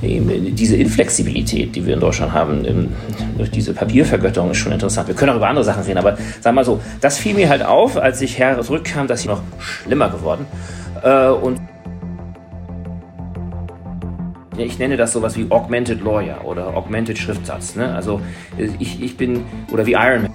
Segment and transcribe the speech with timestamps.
[0.00, 2.94] Diese Inflexibilität, die wir in Deutschland haben,
[3.36, 5.08] durch diese Papiervergötterung, ist schon interessant.
[5.08, 7.64] Wir können auch über andere Sachen reden, aber sag mal so, das fiel mir halt
[7.64, 10.46] auf, als ich zurückkam, dass sie noch schlimmer geworden.
[11.02, 11.60] Äh, und
[14.56, 17.74] ich nenne das sowas wie Augmented Lawyer oder Augmented Schriftsatz.
[17.76, 17.94] Ne?
[17.94, 18.20] Also
[18.78, 20.32] ich, ich bin, oder wie Iron Man.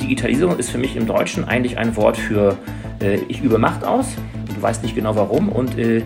[0.00, 2.56] Digitalisierung ist für mich im Deutschen eigentlich ein Wort für
[3.00, 4.06] äh, ich übe Macht aus,
[4.54, 6.02] du weißt nicht genau warum und äh,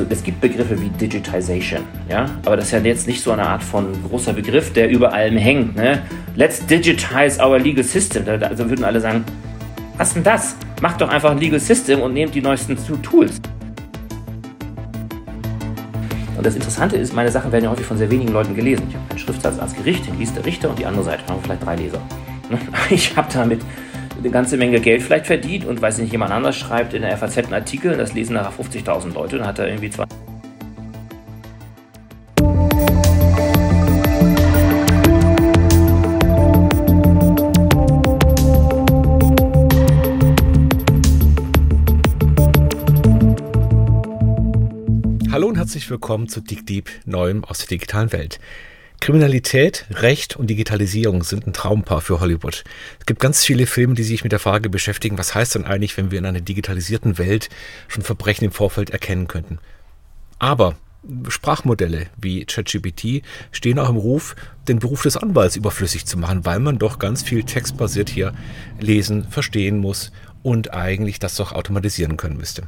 [0.00, 3.46] also es gibt Begriffe wie Digitization, ja, aber das ist ja jetzt nicht so eine
[3.46, 5.76] Art von großer Begriff, der über allem hängt.
[5.76, 6.00] Ne?
[6.36, 8.24] Let's digitize our legal system.
[8.26, 9.24] Also würden alle sagen,
[9.98, 10.56] was denn das?
[10.80, 13.38] Macht doch einfach ein Legal System und nehmt die neuesten Tools.
[16.38, 18.86] Und das Interessante ist, meine Sachen werden ja häufig von sehr wenigen Leuten gelesen.
[18.88, 21.42] Ich habe einen Schriftsatz als Gericht, den liest der Richter und die andere Seite haben
[21.42, 22.00] vielleicht drei Leser.
[22.90, 23.60] Ich habe damit
[24.20, 27.38] eine ganze Menge Geld vielleicht verdient und weiß nicht, jemand anders schreibt in der FAZ
[27.38, 30.04] einen Artikel, das lesen nachher 50.000 Leute, dann hat er irgendwie zwei.
[45.32, 48.38] Hallo und herzlich willkommen zu Dig Deep, Neuem aus der digitalen Welt.
[49.00, 52.64] Kriminalität, Recht und Digitalisierung sind ein Traumpaar für Hollywood.
[52.98, 55.96] Es gibt ganz viele Filme, die sich mit der Frage beschäftigen, was heißt denn eigentlich,
[55.96, 57.48] wenn wir in einer digitalisierten Welt
[57.88, 59.58] schon Verbrechen im Vorfeld erkennen könnten.
[60.38, 60.76] Aber
[61.28, 64.36] Sprachmodelle wie ChatGPT stehen auch im Ruf,
[64.68, 68.34] den Beruf des Anwalts überflüssig zu machen, weil man doch ganz viel textbasiert hier
[68.80, 70.12] lesen, verstehen muss
[70.42, 72.64] und eigentlich das doch automatisieren können müsste.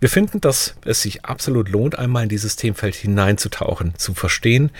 [0.00, 4.70] Wir finden, dass es sich absolut lohnt, einmal in dieses Themenfeld hineinzutauchen, zu verstehen,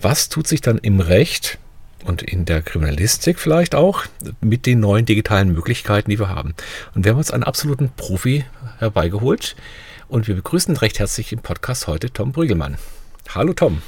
[0.00, 1.58] was tut sich dann im Recht
[2.06, 4.04] und in der Kriminalistik vielleicht auch
[4.40, 6.54] mit den neuen digitalen Möglichkeiten, die wir haben.
[6.94, 8.46] Und wir haben uns einen absoluten Profi
[8.78, 9.54] herbeigeholt
[10.08, 12.78] und wir begrüßen recht herzlich im Podcast heute Tom Brügelmann.
[13.34, 13.82] Hallo Tom.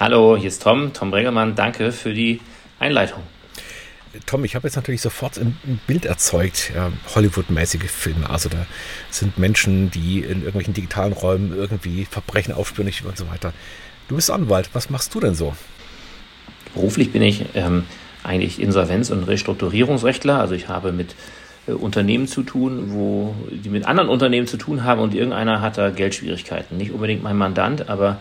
[0.00, 1.54] Hallo, hier ist Tom, Tom Brügelmann.
[1.54, 2.40] Danke für die
[2.78, 3.22] Einleitung.
[4.26, 8.30] Tom, ich habe jetzt natürlich sofort ein Bild erzeugt, ja, Hollywood-mäßige Filme.
[8.30, 8.66] Also da
[9.10, 13.52] sind Menschen, die in irgendwelchen digitalen Räumen irgendwie Verbrechen aufspüren und so weiter.
[14.08, 15.54] Du bist Anwalt, was machst du denn so?
[16.74, 17.84] Beruflich bin ich ähm,
[18.22, 20.38] eigentlich Insolvenz- und Restrukturierungsrechtler.
[20.38, 21.14] Also ich habe mit
[21.66, 25.78] äh, Unternehmen zu tun, wo die mit anderen Unternehmen zu tun haben und irgendeiner hat
[25.78, 26.76] da Geldschwierigkeiten.
[26.76, 28.20] Nicht unbedingt mein Mandant, aber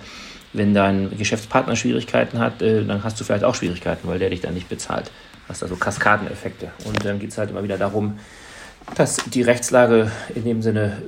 [0.54, 4.42] wenn dein Geschäftspartner Schwierigkeiten hat, äh, dann hast du vielleicht auch Schwierigkeiten, weil der dich
[4.42, 5.12] dann nicht bezahlt
[5.54, 6.72] hast da so Kaskadeneffekte.
[6.86, 8.18] Und dann geht es halt immer wieder darum,
[8.96, 11.02] dass die Rechtslage in dem Sinne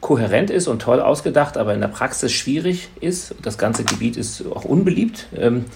[0.00, 3.34] kohärent ist und toll ausgedacht, aber in der Praxis schwierig ist.
[3.42, 5.28] Das ganze Gebiet ist auch unbeliebt.
[5.36, 5.66] Ähm,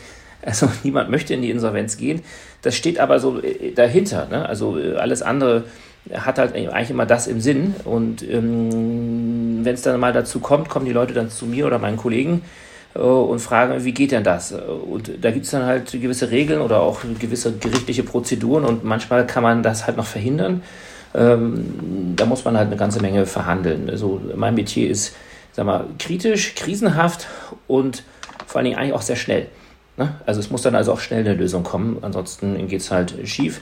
[0.42, 2.22] also niemand möchte in die Insolvenz gehen.
[2.62, 4.26] Das steht aber so äh, dahinter.
[4.28, 4.46] Ne?
[4.46, 5.64] Also äh, alles andere
[6.12, 7.74] hat halt eigentlich immer das im Sinn.
[7.84, 11.78] Und ähm, wenn es dann mal dazu kommt, kommen die Leute dann zu mir oder
[11.78, 12.42] meinen Kollegen
[13.02, 14.52] und fragen, wie geht denn das?
[14.52, 19.26] Und da gibt es dann halt gewisse Regeln oder auch gewisse gerichtliche Prozeduren und manchmal
[19.26, 20.62] kann man das halt noch verhindern.
[21.14, 23.88] Ähm, da muss man halt eine ganze Menge verhandeln.
[23.88, 25.14] Also mein Metier ist,
[25.52, 27.26] sag mal, kritisch, krisenhaft
[27.66, 28.02] und
[28.46, 29.46] vor allen Dingen eigentlich auch sehr schnell.
[29.96, 30.14] Ne?
[30.26, 33.60] Also es muss dann also auch schnell eine Lösung kommen, ansonsten geht es halt schief.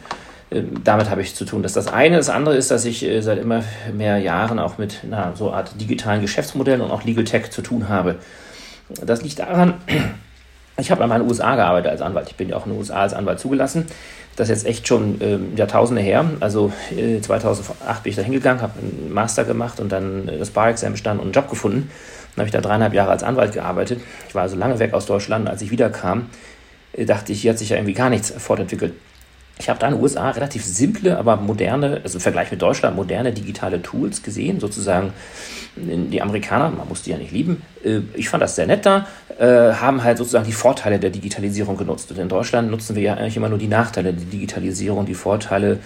[0.50, 1.62] Ähm, damit habe ich zu tun.
[1.62, 2.16] Das ist das eine.
[2.16, 3.62] Das andere ist, dass ich äh, seit immer
[3.92, 7.88] mehr Jahren auch mit einer so Art digitalen Geschäftsmodellen und auch Legal Tech zu tun
[7.88, 8.16] habe.
[9.02, 9.74] Das liegt daran,
[10.76, 12.28] ich habe einmal in den USA gearbeitet als Anwalt.
[12.28, 13.86] Ich bin ja auch in den USA als Anwalt zugelassen.
[14.36, 16.24] Das ist jetzt echt schon äh, Jahrtausende her.
[16.40, 20.92] Also äh, 2008 bin ich da hingegangen, habe einen Master gemacht und dann das Bar-Exam
[20.92, 21.90] bestanden und einen Job gefunden.
[22.34, 24.00] Dann habe ich da dreieinhalb Jahre als Anwalt gearbeitet.
[24.28, 25.48] Ich war also lange weg aus Deutschland.
[25.48, 26.26] Als ich wiederkam,
[26.92, 28.94] äh, dachte ich, hier hat sich ja irgendwie gar nichts fortentwickelt.
[29.58, 32.96] Ich habe da in den USA relativ simple, aber moderne, also im Vergleich mit Deutschland,
[32.96, 35.12] moderne digitale Tools gesehen, sozusagen
[35.76, 39.06] die Amerikaner, man muss die ja nicht lieben, äh, ich fand das sehr nett da,
[39.38, 42.10] äh, haben halt sozusagen die Vorteile der Digitalisierung genutzt.
[42.10, 45.78] Und in Deutschland nutzen wir ja eigentlich immer nur die Nachteile der Digitalisierung, die Vorteile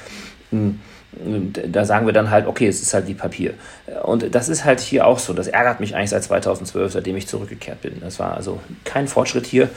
[0.50, 0.80] hm,
[1.12, 3.54] da sagen wir dann halt, okay, es ist halt die Papier.
[4.03, 5.33] Und das ist halt hier auch so.
[5.33, 8.00] Das ärgert mich eigentlich seit 2012, seitdem ich zurückgekehrt bin.
[8.00, 9.71] Das war also kein Fortschritt hier.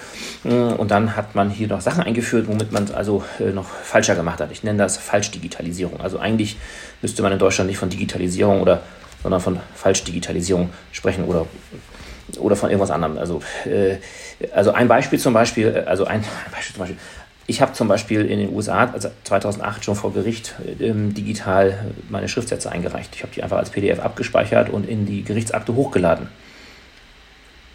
[0.44, 4.16] Und dann hat man hier noch Sachen eingeführt, womit man es also äh, noch falscher
[4.16, 4.52] gemacht hat.
[4.52, 6.02] Ich nenne das Falschdigitalisierung.
[6.02, 6.58] Also eigentlich
[7.02, 8.82] müsste man in Deutschland nicht von Digitalisierung oder,
[9.24, 11.48] sondern von Falschdigitalisierung sprechen oder
[12.40, 13.18] oder von irgendwas anderem.
[13.18, 13.98] Also, äh,
[14.54, 16.98] also ein Beispiel zum Beispiel, also ein Beispiel zum Beispiel,
[17.48, 22.30] ich habe zum Beispiel in den USA also 2008 schon vor Gericht ähm, digital meine
[22.30, 23.16] Schriftsätze eingereicht.
[23.16, 26.30] Ich habe die einfach als PDF abgespeichert und in die Gerichtsakte hochgeladen.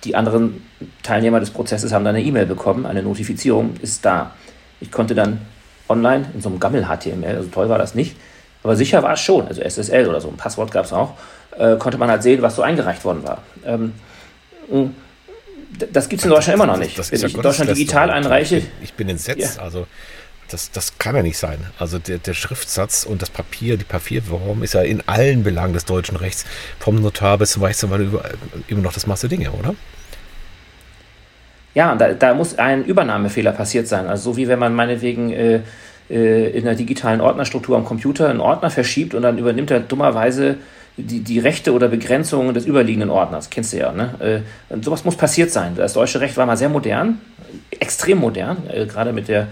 [0.05, 0.63] Die anderen
[1.03, 4.33] Teilnehmer des Prozesses haben dann eine E-Mail bekommen, eine Notifizierung ist da.
[4.81, 5.41] Ich konnte dann
[5.89, 8.17] online in so einem Gammel-HTML, also toll war das nicht,
[8.63, 11.15] Aber sicher war es schon, also SSL oder so, ein Passwort gab es auch,
[11.57, 13.43] äh, konnte man halt sehen, was so eingereicht worden war.
[13.65, 13.93] Ähm,
[15.93, 16.99] das gibt es in Deutschland immer noch nicht.
[16.99, 18.57] Das, das Wenn ich in Deutschland digital einreiche.
[18.57, 19.57] Ich bin, ich bin entsetzt.
[19.57, 19.63] Ja.
[19.63, 19.87] Also
[20.51, 21.59] das, das kann ja nicht sein.
[21.79, 25.85] Also der, der Schriftsatz und das Papier, die Papierform ist ja in allen Belangen des
[25.85, 26.45] deutschen Rechts,
[26.79, 28.09] vom Notar bis zum Rechtsanwalt
[28.69, 29.75] immer noch das Maß der Dinge, oder?
[31.75, 34.07] Ja, da, da muss ein Übernahmefehler passiert sein.
[34.07, 35.61] Also so wie wenn man meinetwegen äh,
[36.09, 40.57] äh, in der digitalen Ordnerstruktur am Computer einen Ordner verschiebt und dann übernimmt er dummerweise
[40.97, 43.51] die, die Rechte oder Begrenzungen des überliegenden Ordners.
[43.51, 44.43] Kennst du ja, ne?
[44.71, 45.75] Äh, und sowas muss passiert sein.
[45.77, 47.21] Das deutsche Recht war mal sehr modern,
[47.71, 49.49] extrem modern, äh, gerade mit der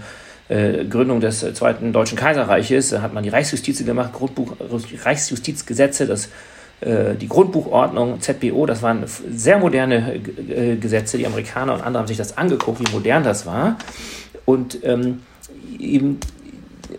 [0.49, 4.53] äh, Gründung des Zweiten Deutschen Kaiserreiches hat man die Reichsjustiz gemacht, Grundbuch,
[5.03, 6.29] Reichsjustizgesetze, das,
[6.81, 10.19] die Grundbuchordnung, ZBO, das waren sehr moderne
[10.79, 11.17] Gesetze.
[11.17, 13.77] Die Amerikaner und andere haben sich das angeguckt, wie modern das war.
[14.43, 15.21] Und ähm,
[15.79, 16.19] eben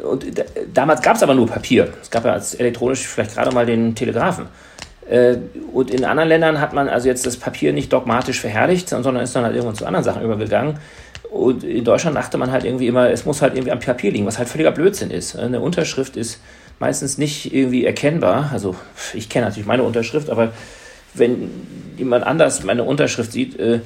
[0.03, 0.25] und
[0.73, 1.93] damals gab es aber nur Papier.
[2.03, 4.47] Es gab ja als elektronisch vielleicht gerade mal den Telegrafen.
[5.73, 9.37] Und in anderen Ländern hat man also jetzt das Papier nicht dogmatisch verherrlicht, sondern ist
[9.37, 10.79] dann halt irgendwann zu anderen Sachen übergegangen.
[11.31, 14.27] Und in Deutschland dachte man halt irgendwie immer, es muss halt irgendwie am Papier liegen,
[14.27, 15.37] was halt völliger Blödsinn ist.
[15.37, 16.41] Eine Unterschrift ist
[16.79, 18.51] meistens nicht irgendwie erkennbar.
[18.53, 18.75] Also
[19.15, 20.53] ich kenne natürlich meine Unterschrift, aber
[21.15, 21.51] wenn
[21.97, 23.81] jemand anders meine Unterschrift sieht, äh,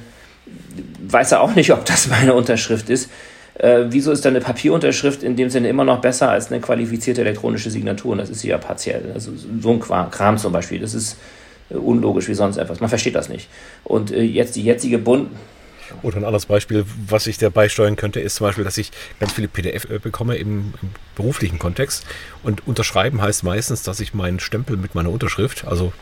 [1.07, 3.09] weiß er auch nicht, ob das meine Unterschrift ist.
[3.55, 7.21] Äh, wieso ist dann eine Papierunterschrift in dem Sinne immer noch besser als eine qualifizierte
[7.21, 8.13] elektronische Signatur?
[8.13, 9.11] Und das ist ja partiell.
[9.13, 11.17] Also so ein Kram zum Beispiel, das ist
[11.69, 12.79] äh, unlogisch wie sonst etwas.
[12.79, 13.49] Man versteht das nicht.
[13.83, 15.29] Und äh, jetzt die jetzige Bund
[16.03, 19.33] oder ein anderes Beispiel, was ich dabei steuern könnte, ist zum Beispiel, dass ich ganz
[19.33, 22.05] viele PDF äh, bekomme im, im beruflichen Kontext.
[22.43, 25.93] Und unterschreiben heißt meistens, dass ich meinen Stempel mit meiner Unterschrift, also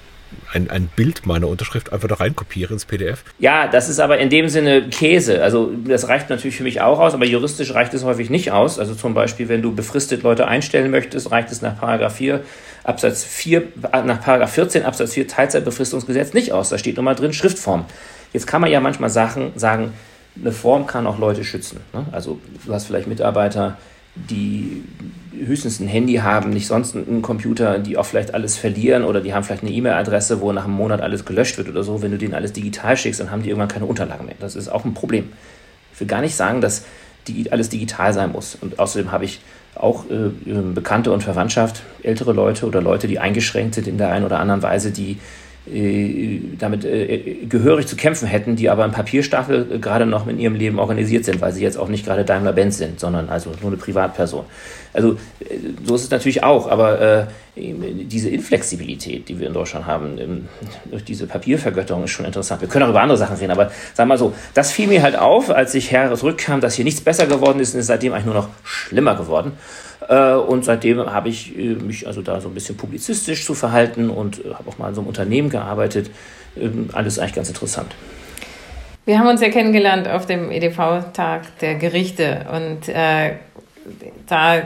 [0.53, 3.23] ein, ein Bild meiner Unterschrift einfach da reinkopiere ins PDF.
[3.39, 5.43] Ja, das ist aber in dem Sinne Käse.
[5.43, 8.79] Also das reicht natürlich für mich auch aus, aber juristisch reicht es häufig nicht aus.
[8.79, 12.43] Also zum Beispiel, wenn du befristet Leute einstellen möchtest, reicht es nach Paragraph 4
[12.83, 13.63] Absatz 4,
[14.05, 16.69] nach Paragraph 14 Absatz 4 Teilzeitbefristungsgesetz nicht aus.
[16.69, 17.85] Da steht nochmal drin Schriftform.
[18.33, 19.93] Jetzt kann man ja manchmal Sachen sagen,
[20.39, 21.81] eine Form kann auch Leute schützen.
[21.93, 22.05] Ne?
[22.11, 23.77] Also du hast vielleicht Mitarbeiter,
[24.30, 24.83] die
[25.45, 29.33] höchstens ein Handy haben, nicht sonst einen Computer, die auch vielleicht alles verlieren oder die
[29.33, 32.01] haben vielleicht eine E-Mail-Adresse, wo nach einem Monat alles gelöscht wird oder so.
[32.01, 34.36] Wenn du denen alles digital schickst, dann haben die irgendwann keine Unterlagen mehr.
[34.39, 35.30] Das ist auch ein Problem.
[35.94, 36.86] Ich will gar nicht sagen, dass
[37.51, 38.57] alles digital sein muss.
[38.60, 39.39] Und außerdem habe ich
[39.75, 40.31] auch äh,
[40.74, 44.63] Bekannte und Verwandtschaft, ältere Leute oder Leute, die eingeschränkt sind in der einen oder anderen
[44.63, 45.19] Weise, die
[46.57, 50.56] damit äh, gehörig zu kämpfen hätten, die aber im Papierstaffel äh, gerade noch in ihrem
[50.56, 53.77] Leben organisiert sind, weil sie jetzt auch nicht gerade Daimler-Benz sind, sondern also nur eine
[53.77, 54.45] Privatperson.
[54.94, 55.18] Also
[55.83, 57.25] so ist es natürlich auch, aber äh,
[57.56, 60.48] diese Inflexibilität, die wir in Deutschland haben, ähm,
[60.89, 62.62] durch diese Papiervergötterung ist schon interessant.
[62.62, 65.18] Wir können auch über andere Sachen reden, aber sag mal so, das fiel mir halt
[65.18, 68.36] auf, als ich zurückkam, dass hier nichts besser geworden ist und ist seitdem eigentlich nur
[68.36, 69.51] noch schlimmer geworden.
[70.09, 74.09] Äh, und seitdem habe ich äh, mich also da so ein bisschen publizistisch zu verhalten
[74.09, 76.09] und äh, habe auch mal in so einem Unternehmen gearbeitet.
[76.59, 77.94] Ähm, alles eigentlich ganz interessant.
[79.06, 83.35] Wir haben uns ja kennengelernt auf dem EDV-Tag der Gerichte und äh,
[84.27, 84.61] da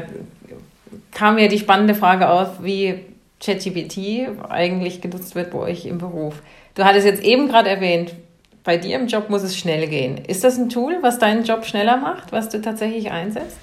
[1.11, 3.05] kam mir die spannende Frage auf, wie
[3.43, 6.41] ChatGPT eigentlich genutzt wird bei euch im Beruf.
[6.75, 8.15] Du hattest jetzt eben gerade erwähnt,
[8.63, 10.17] bei dir im Job muss es schnell gehen.
[10.25, 13.57] Ist das ein Tool, was deinen Job schneller macht, was du tatsächlich einsetzt?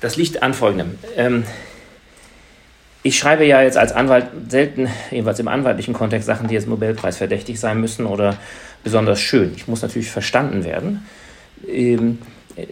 [0.00, 0.98] Das liegt an folgendem.
[1.16, 1.44] Ähm,
[3.02, 7.16] ich schreibe ja jetzt als Anwalt selten, jedenfalls im anwaltlichen Kontext, Sachen, die jetzt Nobelpreis
[7.16, 8.36] verdächtig sein müssen oder
[8.82, 9.52] besonders schön.
[9.56, 11.06] Ich muss natürlich verstanden werden.
[11.68, 12.18] Ähm,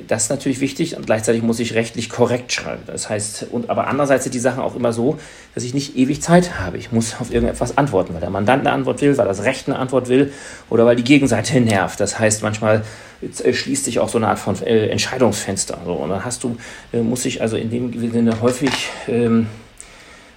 [0.09, 2.83] das ist natürlich wichtig und gleichzeitig muss ich rechtlich korrekt schreiben.
[2.87, 5.19] Das heißt, und, aber andererseits sind die Sachen auch immer so,
[5.55, 6.79] dass ich nicht ewig Zeit habe.
[6.79, 9.79] Ich muss auf irgendetwas antworten, weil der Mandant eine Antwort will, weil das Recht eine
[9.79, 10.33] Antwort will
[10.71, 12.01] oder weil die Gegenseite nervt.
[12.01, 12.83] Das heißt, manchmal
[13.21, 15.79] äh, schließt sich auch so eine Art von äh, Entscheidungsfenster.
[15.85, 16.57] So, und dann hast du,
[16.93, 18.73] äh, muss ich also in dem Sinne häufig
[19.07, 19.49] ähm,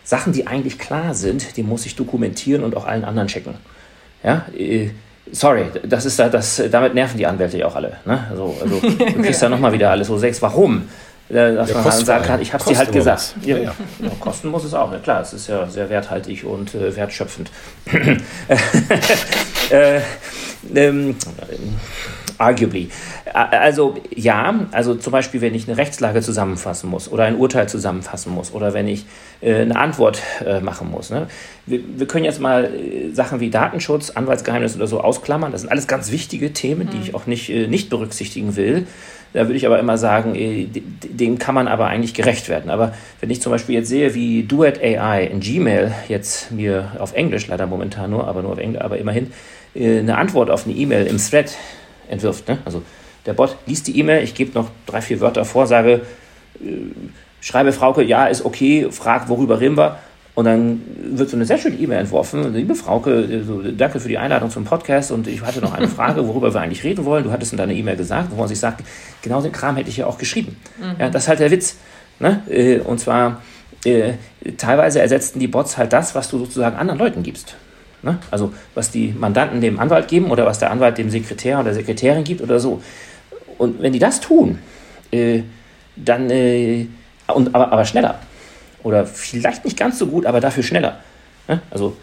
[0.04, 3.56] Sachen, die eigentlich klar sind, die muss ich dokumentieren und auch allen anderen checken.
[4.24, 4.90] Ja, äh,
[5.32, 7.98] sorry, das ist da, das, damit nerven die Anwälte ja auch alle.
[8.06, 8.26] Ne?
[8.30, 10.42] Also, also du kriegst ja nochmal wieder alles so sechs.
[10.42, 10.88] Warum?
[11.30, 13.36] Äh, dass ja, man halt sagen kann, ich habe es dir halt gesagt.
[13.44, 13.74] Ja, ja.
[14.00, 17.52] ja, kosten muss es auch, ja klar, es ist ja sehr werthaltig und äh, wertschöpfend.
[19.70, 20.00] äh,
[20.74, 21.16] ähm,
[22.38, 22.90] arguably.
[23.34, 28.34] Also ja, also zum Beispiel, wenn ich eine Rechtslage zusammenfassen muss oder ein Urteil zusammenfassen
[28.34, 29.06] muss oder wenn ich
[29.42, 31.10] äh, eine Antwort äh, machen muss.
[31.10, 31.28] Ne?
[31.66, 35.52] Wir, wir, können jetzt mal äh, Sachen wie Datenschutz, Anwaltsgeheimnis oder so ausklammern.
[35.52, 37.04] Das sind alles ganz wichtige Themen, die mhm.
[37.04, 38.88] ich auch nicht, äh, nicht berücksichtigen will.
[39.34, 42.70] Da würde ich aber immer sagen, äh, dem kann man aber eigentlich gerecht werden.
[42.72, 47.14] Aber wenn ich zum Beispiel jetzt sehe, wie Duet AI in Gmail jetzt mir auf
[47.14, 49.32] Englisch, leider momentan nur, aber nur auf Englisch, aber immerhin,
[49.76, 51.56] äh, eine Antwort auf eine E-Mail im Thread
[52.10, 52.48] entwirft.
[52.48, 52.60] Ne?
[52.66, 52.82] Also
[53.26, 56.02] der Bot liest die E-Mail, ich gebe noch drei, vier Wörter vor, sage,
[56.62, 56.68] äh,
[57.42, 60.00] schreibe Frauke, ja, ist okay, frag, worüber reden wir.
[60.34, 62.54] Und dann wird so eine sehr schöne E-Mail entworfen.
[62.54, 66.28] Liebe Frauke, so, danke für die Einladung zum Podcast und ich hatte noch eine Frage,
[66.28, 67.24] worüber wir eigentlich reden wollen.
[67.24, 68.84] Du hattest in deiner E-Mail gesagt, wo man sich sagt,
[69.24, 70.56] genau den Kram hätte ich ja auch geschrieben.
[70.80, 71.00] Mhm.
[71.00, 71.78] Ja, das ist halt der Witz.
[72.20, 72.44] Ne?
[72.50, 73.42] Äh, und zwar,
[73.84, 74.14] äh,
[74.58, 77.56] teilweise ersetzten die Bots halt das, was du sozusagen anderen Leuten gibst.
[78.02, 78.20] Ne?
[78.32, 82.24] Also was die Mandanten dem Anwalt geben oder was der Anwalt dem Sekretär oder Sekretärin
[82.24, 82.82] gibt oder so.
[83.58, 84.60] Und wenn die das tun,
[85.12, 85.42] äh,
[85.96, 86.88] dann, äh,
[87.28, 88.20] und, aber, aber schneller.
[88.84, 91.00] Oder vielleicht nicht ganz so gut, aber dafür schneller.
[91.48, 91.62] Ne?
[91.72, 91.98] Also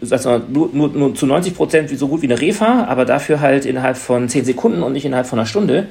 [0.00, 3.04] sagst du mal, nur, nur, nur zu 90 Prozent so gut wie eine Refa, aber
[3.04, 5.88] dafür halt innerhalb von 10 Sekunden und nicht innerhalb von einer Stunde,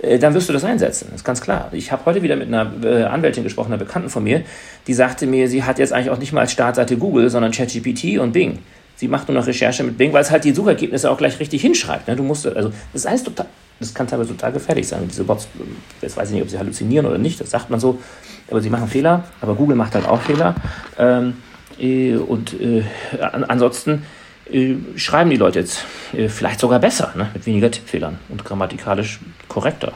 [0.00, 1.08] äh, dann wirst du das einsetzen.
[1.10, 1.70] Das ist ganz klar.
[1.72, 4.42] Ich habe heute wieder mit einer äh, Anwältin gesprochen, einer Bekannten von mir,
[4.86, 8.18] die sagte mir, sie hat jetzt eigentlich auch nicht mal als Startseite Google, sondern ChatGPT
[8.18, 8.58] und Bing.
[9.02, 11.60] Sie macht nur noch Recherche mit Bing, weil es halt die Suchergebnisse auch gleich richtig
[11.60, 12.06] hinschreibt.
[12.06, 12.14] Ne?
[12.14, 13.46] Du musst, also, das ist alles total,
[13.80, 15.02] das kann teilweise total gefährlich sein.
[15.02, 15.48] Und diese Bots,
[16.00, 17.98] jetzt weiß ich nicht, ob sie halluzinieren oder nicht, das sagt man so,
[18.48, 20.54] aber sie machen Fehler, aber Google macht halt auch Fehler.
[20.96, 21.34] Ähm,
[21.80, 22.84] äh, und äh,
[23.20, 24.04] ansonsten
[24.52, 27.28] äh, schreiben die Leute jetzt äh, vielleicht sogar besser, ne?
[27.34, 29.18] mit weniger Tippfehlern und grammatikalisch
[29.48, 29.94] korrekter.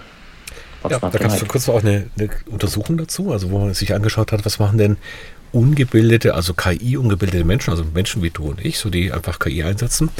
[0.90, 4.32] Ja, da gab es kurz auch eine, eine, Untersuchung dazu, also wo man sich angeschaut
[4.32, 4.96] hat, was machen denn
[5.56, 10.10] ungebildete, also KI-ungebildete Menschen, also Menschen wie du und ich, so die einfach KI einsetzen.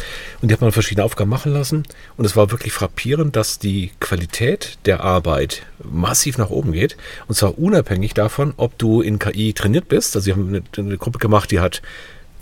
[0.41, 1.83] Und die hat man verschiedene Aufgaben machen lassen.
[2.17, 6.97] Und es war wirklich frappierend, dass die Qualität der Arbeit massiv nach oben geht.
[7.29, 10.17] Und zwar unabhängig davon, ob du in KI trainiert bist.
[10.17, 11.83] Also sie haben eine, eine Gruppe gemacht, die hat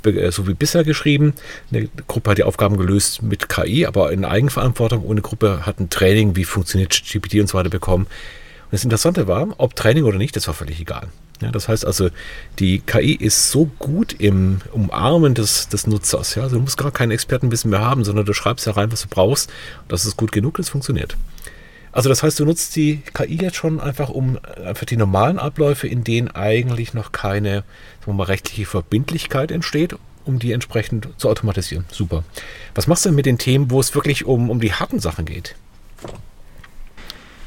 [0.04, 1.34] äh, so wie bisher geschrieben.
[1.72, 5.02] Eine Gruppe hat die Aufgaben gelöst mit KI, aber in Eigenverantwortung.
[5.02, 8.04] Und eine Gruppe hat ein Training, wie funktioniert GPT und so weiter bekommen.
[8.04, 11.08] Und das Interessante war, ob Training oder nicht, das war völlig egal.
[11.40, 12.10] Ja, das heißt also,
[12.58, 16.36] die KI ist so gut im Umarmen des, des Nutzers.
[16.36, 16.44] Ja?
[16.44, 19.08] Also du musst gar kein Expertenwissen mehr haben, sondern du schreibst ja rein, was du
[19.08, 19.50] brauchst.
[19.88, 21.16] Das ist gut genug, das funktioniert.
[21.94, 25.86] Also das heißt, du nutzt die KI jetzt schon einfach um einfach die normalen Abläufe,
[25.86, 27.62] in denen eigentlich noch keine
[28.06, 31.84] mal, rechtliche Verbindlichkeit entsteht, um die entsprechend zu automatisieren.
[31.92, 32.24] Super.
[32.74, 35.24] Was machst du denn mit den Themen, wo es wirklich um, um die harten Sachen
[35.24, 35.54] geht?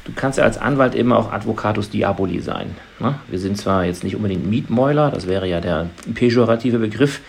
[0.08, 2.74] Du kannst ja als Anwalt immer auch Advocatus Diaboli sein.
[2.98, 3.14] Ne?
[3.28, 7.20] Wir sind zwar jetzt nicht unbedingt Mietmäuler, das wäre ja der pejorative Begriff,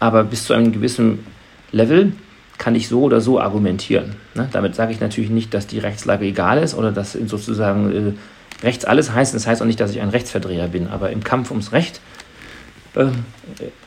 [0.00, 1.24] aber bis zu einem gewissen
[1.72, 2.12] Level
[2.58, 4.16] kann ich so oder so argumentieren.
[4.34, 4.48] Ne?
[4.50, 8.84] Damit sage ich natürlich nicht, dass die Rechtslage egal ist oder dass sozusagen äh, rechts
[8.84, 9.34] alles heißt.
[9.34, 12.00] Das heißt auch nicht, dass ich ein Rechtsverdreher bin, aber im Kampf ums Recht
[12.96, 13.06] äh,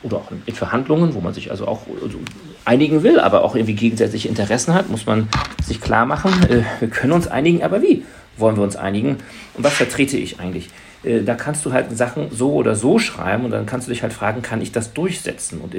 [0.03, 2.19] oder auch in Verhandlungen, wo man sich also auch also
[2.63, 5.27] einigen will, aber auch irgendwie gegensätzliche Interessen hat, muss man
[5.63, 8.05] sich klar machen, äh, wir können uns einigen, aber wie?
[8.39, 9.17] Wollen wir uns einigen.
[9.55, 10.69] Und was vertrete ich eigentlich?
[11.03, 14.03] Äh, da kannst du halt Sachen so oder so schreiben und dann kannst du dich
[14.03, 15.61] halt fragen, kann ich das durchsetzen?
[15.61, 15.75] Und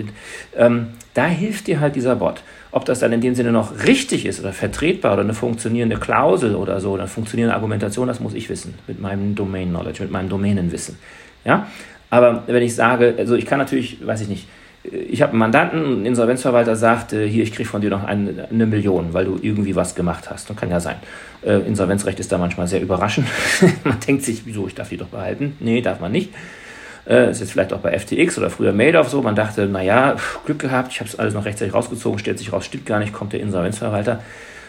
[0.57, 2.43] ähm, da hilft dir halt dieser Bot.
[2.73, 6.55] Ob das dann in dem Sinne noch richtig ist oder vertretbar oder eine funktionierende Klausel
[6.55, 10.29] oder so, eine funktionierende Argumentation, das muss ich wissen mit meinem Domain Knowledge, mit meinem
[10.29, 10.97] Domänenwissen.
[11.45, 11.67] Ja?
[12.11, 14.49] Aber wenn ich sage, also ich kann natürlich, weiß ich nicht,
[14.83, 18.49] ich habe einen Mandanten, ein Insolvenzverwalter sagt, äh, hier, ich kriege von dir noch eine,
[18.51, 20.49] eine, Million, weil du irgendwie was gemacht hast.
[20.49, 20.97] Das kann ja sein.
[21.43, 23.27] Äh, Insolvenzrecht ist da manchmal sehr überraschend.
[23.85, 25.57] man denkt sich, wieso, ich darf die doch behalten.
[25.61, 26.31] Nee, darf man nicht.
[27.07, 29.21] Äh, ist jetzt vielleicht auch bei FTX oder früher Madoff so.
[29.21, 32.65] Man dachte, naja, Glück gehabt, ich habe es alles noch rechtzeitig rausgezogen, stellt sich raus,
[32.65, 34.23] stimmt gar nicht, kommt der Insolvenzverwalter.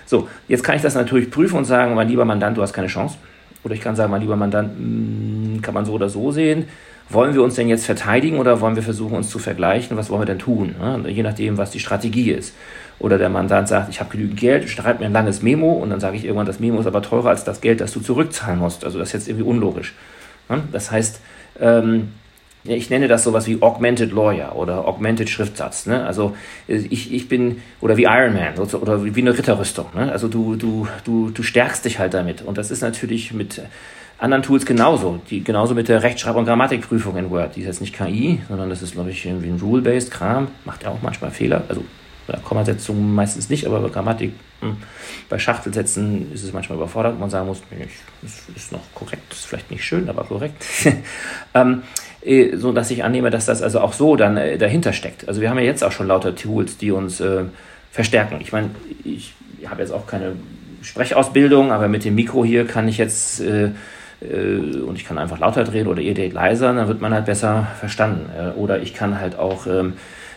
[0.06, 2.88] So, jetzt kann ich das natürlich prüfen und sagen, mein lieber Mandant, du hast keine
[2.88, 3.15] Chance.
[3.63, 6.65] Oder ich kann sagen, mein lieber Mandant, hm, kann man so oder so sehen
[7.13, 9.98] wollen wir uns denn jetzt verteidigen oder wollen wir versuchen, uns zu vergleichen?
[9.98, 10.75] Was wollen wir denn tun?
[10.80, 11.10] Ne?
[11.10, 12.56] Je nachdem, was die Strategie ist.
[13.00, 16.00] Oder der Mandant sagt, ich habe genügend Geld, schreibt mir ein langes Memo und dann
[16.00, 18.86] sage ich irgendwann, das Memo ist aber teurer als das Geld, das du zurückzahlen musst.
[18.86, 19.96] Also das ist jetzt irgendwie unlogisch.
[20.50, 20.62] Ne?
[20.72, 21.20] Das heißt,
[21.60, 22.10] ähm,
[22.63, 25.88] ich nenne das sowas wie Augmented Lawyer oder Augmented Schriftsatz.
[25.88, 26.06] Ne?
[26.06, 26.36] Also
[26.68, 29.88] ich, ich bin, oder wie Iron Man oder wie eine Ritterrüstung.
[29.96, 32.44] Also du, du, du, du stärkst dich halt damit.
[32.44, 33.63] Und das ist natürlich mit
[34.22, 35.20] anderen Tools genauso.
[35.30, 37.56] Die, genauso mit der Rechtschreib- und Grammatikprüfung in Word.
[37.56, 40.50] Die ist jetzt nicht KI, sondern das ist, glaube ich, irgendwie ein Rule-Based Kram.
[40.63, 41.63] Macht ja auch manchmal Fehler.
[41.68, 41.84] Also
[42.28, 44.78] bei Kommasetzung meistens nicht, aber bei Grammatik, hm,
[45.28, 47.62] bei Schachtelsätzen ist es manchmal überfordert, man sagen muss,
[48.22, 50.63] das ist noch korrekt, ist vielleicht nicht schön, aber korrekt.
[51.56, 51.82] ähm,
[52.24, 55.28] äh, so dass ich annehme, dass das also auch so dann äh, dahinter steckt.
[55.28, 57.46] Also wir haben ja jetzt auch schon lauter Tools, die uns äh,
[57.92, 58.38] verstärken.
[58.40, 58.70] Ich meine,
[59.04, 59.34] ich
[59.66, 60.34] habe jetzt auch keine
[60.84, 63.72] Sprechausbildung, aber mit dem Mikro hier kann ich jetzt äh,
[64.22, 67.68] und ich kann einfach lauter drehen oder ihr dreht leiser, dann wird man halt besser
[67.80, 68.30] verstanden.
[68.56, 69.94] Oder ich kann halt auch ähm,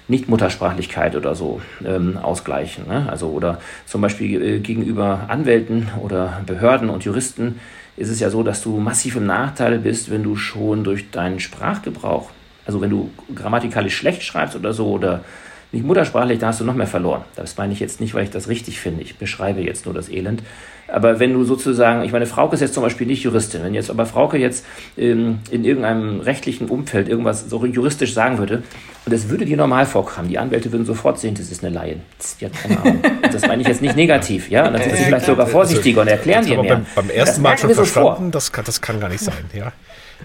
[0.08, 2.86] Nicht-Muttersprachlichkeit oder so ähm, ausgleichen.
[2.86, 3.06] Ne?
[3.10, 7.60] Also oder zum Beispiel äh, gegenüber Anwälten oder Behörden und Juristen
[7.96, 11.40] ist es ja so, dass du massiv im Nachteil bist, wenn du schon durch deinen
[11.40, 12.30] Sprachgebrauch,
[12.66, 15.24] also wenn du grammatikalisch schlecht schreibst oder so oder
[15.72, 17.22] nicht muttersprachlich, da hast du noch mehr verloren.
[17.36, 19.02] Das meine ich jetzt nicht, weil ich das richtig finde.
[19.02, 20.42] Ich beschreibe jetzt nur das Elend.
[20.88, 23.90] Aber wenn du sozusagen, ich meine, Frauke ist jetzt zum Beispiel nicht Juristin, wenn jetzt
[23.90, 24.64] aber Frauke jetzt
[24.96, 28.62] ähm, in irgendeinem rechtlichen Umfeld irgendwas so juristisch sagen würde,
[29.06, 32.02] und das würde dir normal vorkommen, die Anwälte würden sofort sehen, das ist eine Laien.
[32.40, 33.02] Die hat keine Ahnung.
[33.32, 34.66] das meine ich jetzt nicht negativ, ja?
[34.66, 36.76] Und dann sind sie vielleicht sogar vorsichtiger und erklären dir mehr.
[36.76, 39.72] Beim, beim ersten Mal schon verstanden, das kann, das kann gar nicht sein, ja.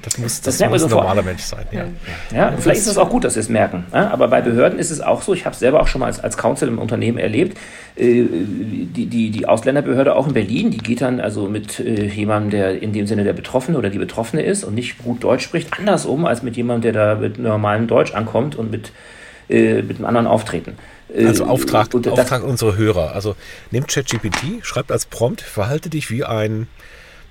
[0.01, 1.65] Das muss, das, das muss ein normaler Mensch sein.
[1.71, 1.85] Ja.
[2.33, 3.85] ja, vielleicht ist es auch gut, dass sie es merken.
[3.91, 6.19] Aber bei Behörden ist es auch so, ich habe es selber auch schon mal als,
[6.19, 7.57] als Counsel im Unternehmen erlebt,
[7.95, 12.51] äh, die, die, die Ausländerbehörde auch in Berlin, die geht dann also mit äh, jemandem,
[12.51, 15.77] der in dem Sinne der Betroffene oder die Betroffene ist und nicht gut Deutsch spricht,
[15.77, 18.91] anders um als mit jemandem, der da mit normalem Deutsch ankommt und mit,
[19.49, 20.77] äh, mit einem anderen Auftreten.
[21.15, 23.15] Also Auftrag, Auftrag unserer Hörer.
[23.15, 23.35] Also
[23.71, 26.67] nehmt ChatGPT, schreibt als Prompt, verhalte dich wie ein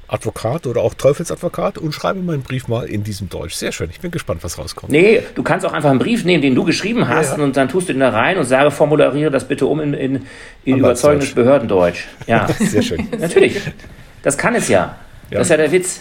[0.09, 3.55] Advokat oder auch Teufelsadvokat und schreibe meinen Brief mal in diesem Deutsch.
[3.55, 3.91] Sehr schön.
[3.91, 4.91] Ich bin gespannt, was rauskommt.
[4.91, 7.45] Nee, du kannst auch einfach einen Brief nehmen, den du geschrieben hast, ja, ja.
[7.45, 10.27] und dann tust du ihn da rein und sage, formuliere das bitte um in, in,
[10.65, 12.05] in überzeugendes Behördendeutsch.
[12.27, 12.47] Ja.
[12.59, 13.07] Sehr schön.
[13.19, 13.61] Natürlich.
[14.23, 14.97] Das kann es ja.
[15.31, 15.39] ja.
[15.39, 16.01] Das ist ja der Witz.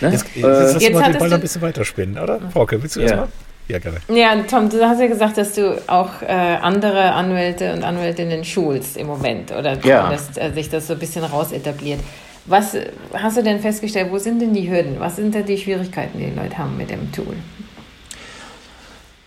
[0.00, 0.10] Ne?
[0.10, 2.40] Jetzt, jetzt, äh, jetzt mal den Ball ein bisschen weiterspinnen, oder?
[2.52, 3.16] Frauke, willst du ja.
[3.16, 3.28] mal?
[3.68, 3.98] Ja, gerne.
[4.08, 8.98] Ja, Tom, du hast ja gesagt, dass du auch äh, andere Anwälte und Anwältinnen schulst
[8.98, 10.10] im Moment oder ja.
[10.10, 12.00] dass äh, sich das so ein bisschen raus etabliert.
[12.46, 12.76] Was
[13.14, 14.96] hast du denn festgestellt, wo sind denn die Hürden?
[14.98, 17.36] Was sind denn die Schwierigkeiten, die die Leute haben mit dem Tool?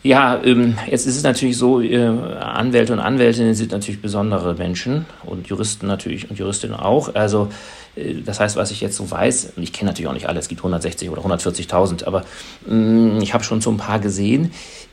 [0.04, 5.06] Ja, ähm, jetzt ist es natürlich so, äh, Anwälte und Anwältinnen sind natürlich besondere Menschen
[5.26, 7.16] und Juristen natürlich und Juristinnen auch.
[7.16, 7.50] Also
[7.96, 10.40] äh, das heißt, was ich jetzt so weiß, und ich kenne natürlich auch nicht alle,
[10.40, 12.24] es gibt 160 oder 140.000, aber
[12.68, 14.52] mm, ich habe schon so ein paar gesehen,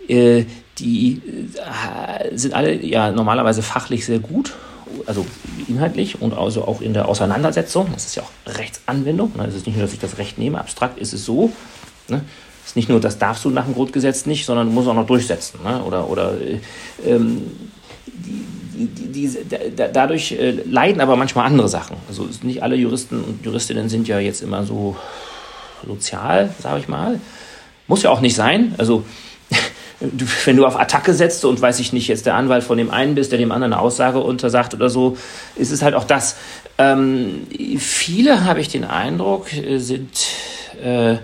[0.08, 0.46] äh,
[0.78, 1.22] die
[2.32, 4.54] sind alle ja normalerweise fachlich sehr gut
[5.06, 5.26] also
[5.68, 7.88] inhaltlich und also auch in der Auseinandersetzung.
[7.92, 9.32] Das ist ja auch Rechtsanwendung.
[9.36, 9.46] Ne?
[9.46, 11.52] Es ist nicht nur, dass ich das Recht nehme, abstrakt ist es so.
[12.08, 12.22] Ne?
[12.62, 14.94] Es ist nicht nur, das darfst du nach dem Grundgesetz nicht, sondern du musst auch
[14.94, 15.60] noch durchsetzen.
[15.62, 15.82] Ne?
[15.84, 16.34] Oder, oder
[17.04, 17.42] ähm,
[18.06, 21.96] die, die, die, da, dadurch äh, leiden aber manchmal andere Sachen.
[22.08, 24.96] Also nicht alle Juristen und Juristinnen sind ja jetzt immer so
[25.86, 27.20] sozial, sage ich mal.
[27.86, 28.74] Muss ja auch nicht sein.
[28.78, 29.04] Also
[30.44, 33.14] wenn du auf Attacke setzt und weiß ich nicht, jetzt der Anwalt von dem einen
[33.14, 35.16] bist, der dem anderen eine Aussage untersagt oder so,
[35.57, 36.37] ist es halt auch das.
[36.78, 37.46] Ähm,
[37.78, 40.11] viele, habe ich den Eindruck, sind
[40.83, 41.18] äh,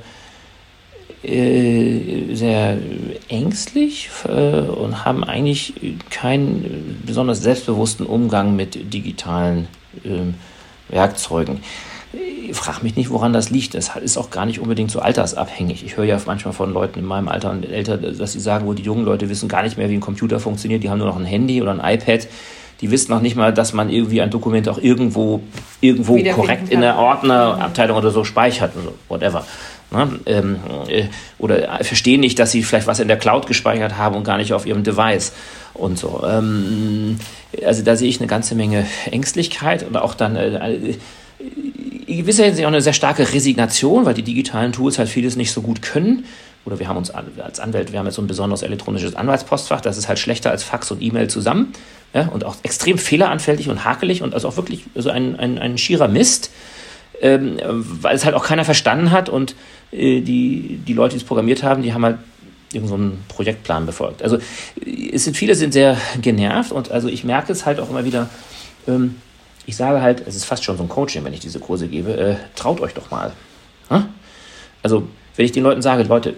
[1.22, 2.78] äh, sehr
[3.28, 5.74] ängstlich äh, und haben eigentlich
[6.08, 9.68] keinen besonders selbstbewussten Umgang mit digitalen
[10.02, 10.34] ähm,
[12.12, 13.74] Werkzeugen frag mich nicht, woran das liegt.
[13.74, 15.84] Das ist auch gar nicht unbedingt so altersabhängig.
[15.84, 18.74] Ich höre ja manchmal von Leuten in meinem Alter und älter, dass sie sagen, wo
[18.74, 20.82] die jungen Leute wissen gar nicht mehr, wie ein Computer funktioniert.
[20.82, 22.26] Die haben nur noch ein Handy oder ein iPad.
[22.80, 25.42] Die wissen noch nicht mal, dass man irgendwie ein Dokument auch irgendwo,
[25.80, 29.44] irgendwo korrekt in der Ordnerabteilung oder so speichert oder whatever.
[29.90, 30.20] Ne?
[30.26, 30.56] Ähm,
[30.88, 31.04] äh,
[31.38, 34.54] oder verstehen nicht, dass sie vielleicht was in der Cloud gespeichert haben und gar nicht
[34.54, 35.32] auf ihrem Device
[35.74, 36.22] und so.
[36.26, 37.18] Ähm,
[37.66, 40.94] also da sehe ich eine ganze Menge Ängstlichkeit und auch dann äh,
[42.10, 45.52] in gewisser Hinsicht auch eine sehr starke Resignation, weil die digitalen Tools halt vieles nicht
[45.52, 46.24] so gut können.
[46.64, 49.96] Oder wir haben uns als Anwälte, wir haben jetzt so ein besonderes elektronisches Anwaltspostfach, das
[49.96, 51.72] ist halt schlechter als Fax und E-Mail zusammen.
[52.12, 55.78] Ja, und auch extrem fehleranfällig und hakelig und also auch wirklich so ein, ein, ein
[55.78, 56.50] schierer Mist,
[57.20, 59.54] ähm, weil es halt auch keiner verstanden hat und
[59.92, 62.18] äh, die, die Leute, die es programmiert haben, die haben halt
[62.72, 64.22] irgendeinen so Projektplan befolgt.
[64.24, 64.38] Also
[65.12, 68.28] es sind viele sind sehr genervt und also ich merke es halt auch immer wieder,
[68.88, 69.16] ähm,
[69.70, 72.16] ich sage halt, es ist fast schon so ein Coaching, wenn ich diese Kurse gebe,
[72.16, 73.32] äh, traut euch doch mal.
[73.88, 74.06] Hm?
[74.82, 75.06] Also,
[75.36, 76.34] wenn ich den Leuten sage, Leute,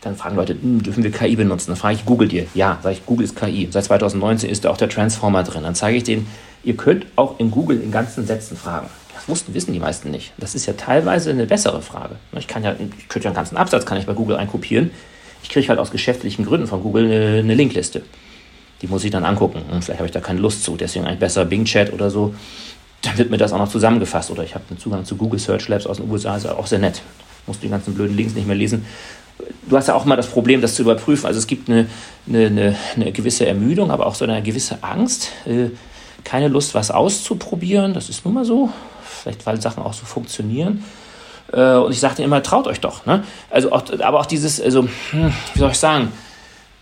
[0.00, 1.70] dann fragen Leute, hm, dürfen wir KI benutzen?
[1.70, 2.46] Dann frage ich Google dir.
[2.54, 3.68] Ja, sage ich, Google ist KI.
[3.72, 5.64] Seit 2019 ist da auch der Transformer drin.
[5.64, 6.28] Dann zeige ich denen,
[6.62, 8.88] ihr könnt auch in Google in ganzen Sätzen fragen.
[9.12, 10.32] Das wussten, wissen die meisten nicht.
[10.38, 12.14] Das ist ja teilweise eine bessere Frage.
[12.38, 14.92] Ich kann ja, ich könnte ja einen ganzen Absatz kann ich bei Google einkopieren.
[15.42, 18.02] Ich kriege halt aus geschäftlichen Gründen von Google eine, eine Linkliste.
[18.82, 19.62] Die muss ich dann angucken.
[19.70, 20.76] Und vielleicht habe ich da keine Lust zu.
[20.76, 22.34] Deswegen eigentlich besser Bing Chat oder so.
[23.02, 24.30] Dann wird mir das auch noch zusammengefasst.
[24.30, 26.36] Oder ich habe einen Zugang zu Google Search Labs aus den USA.
[26.36, 27.02] Ist auch sehr nett.
[27.46, 28.86] Musst die ganzen blöden Links nicht mehr lesen.
[29.68, 31.26] Du hast ja auch mal das Problem, das zu überprüfen.
[31.26, 31.86] Also es gibt eine,
[32.28, 35.28] eine, eine, eine gewisse Ermüdung, aber auch so eine gewisse Angst.
[35.46, 35.70] Äh,
[36.24, 37.94] keine Lust, was auszuprobieren.
[37.94, 38.70] Das ist nun mal so.
[39.02, 40.84] Vielleicht, weil Sachen auch so funktionieren.
[41.52, 43.06] Äh, und ich sagte immer, traut euch doch.
[43.06, 43.24] Ne?
[43.50, 46.12] Also auch, aber auch dieses, also, hm, wie soll ich sagen,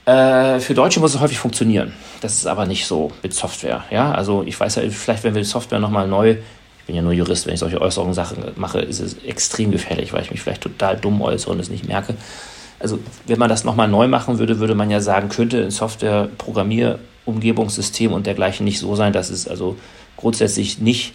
[0.08, 1.92] äh, für Deutsche muss es häufig funktionieren.
[2.22, 3.84] Das ist aber nicht so mit Software.
[3.90, 6.36] Ja, also ich weiß ja, vielleicht wenn wir die Software nochmal neu,
[6.78, 8.16] ich bin ja nur Jurist, wenn ich solche Äußerungen
[8.56, 11.86] mache, ist es extrem gefährlich, weil ich mich vielleicht total dumm äußere und es nicht
[11.86, 12.14] merke.
[12.80, 18.10] Also wenn man das nochmal neu machen würde, würde man ja sagen, könnte ein Software-Programmierumgebungssystem
[18.10, 19.76] und dergleichen nicht so sein, dass es also
[20.16, 21.12] grundsätzlich nicht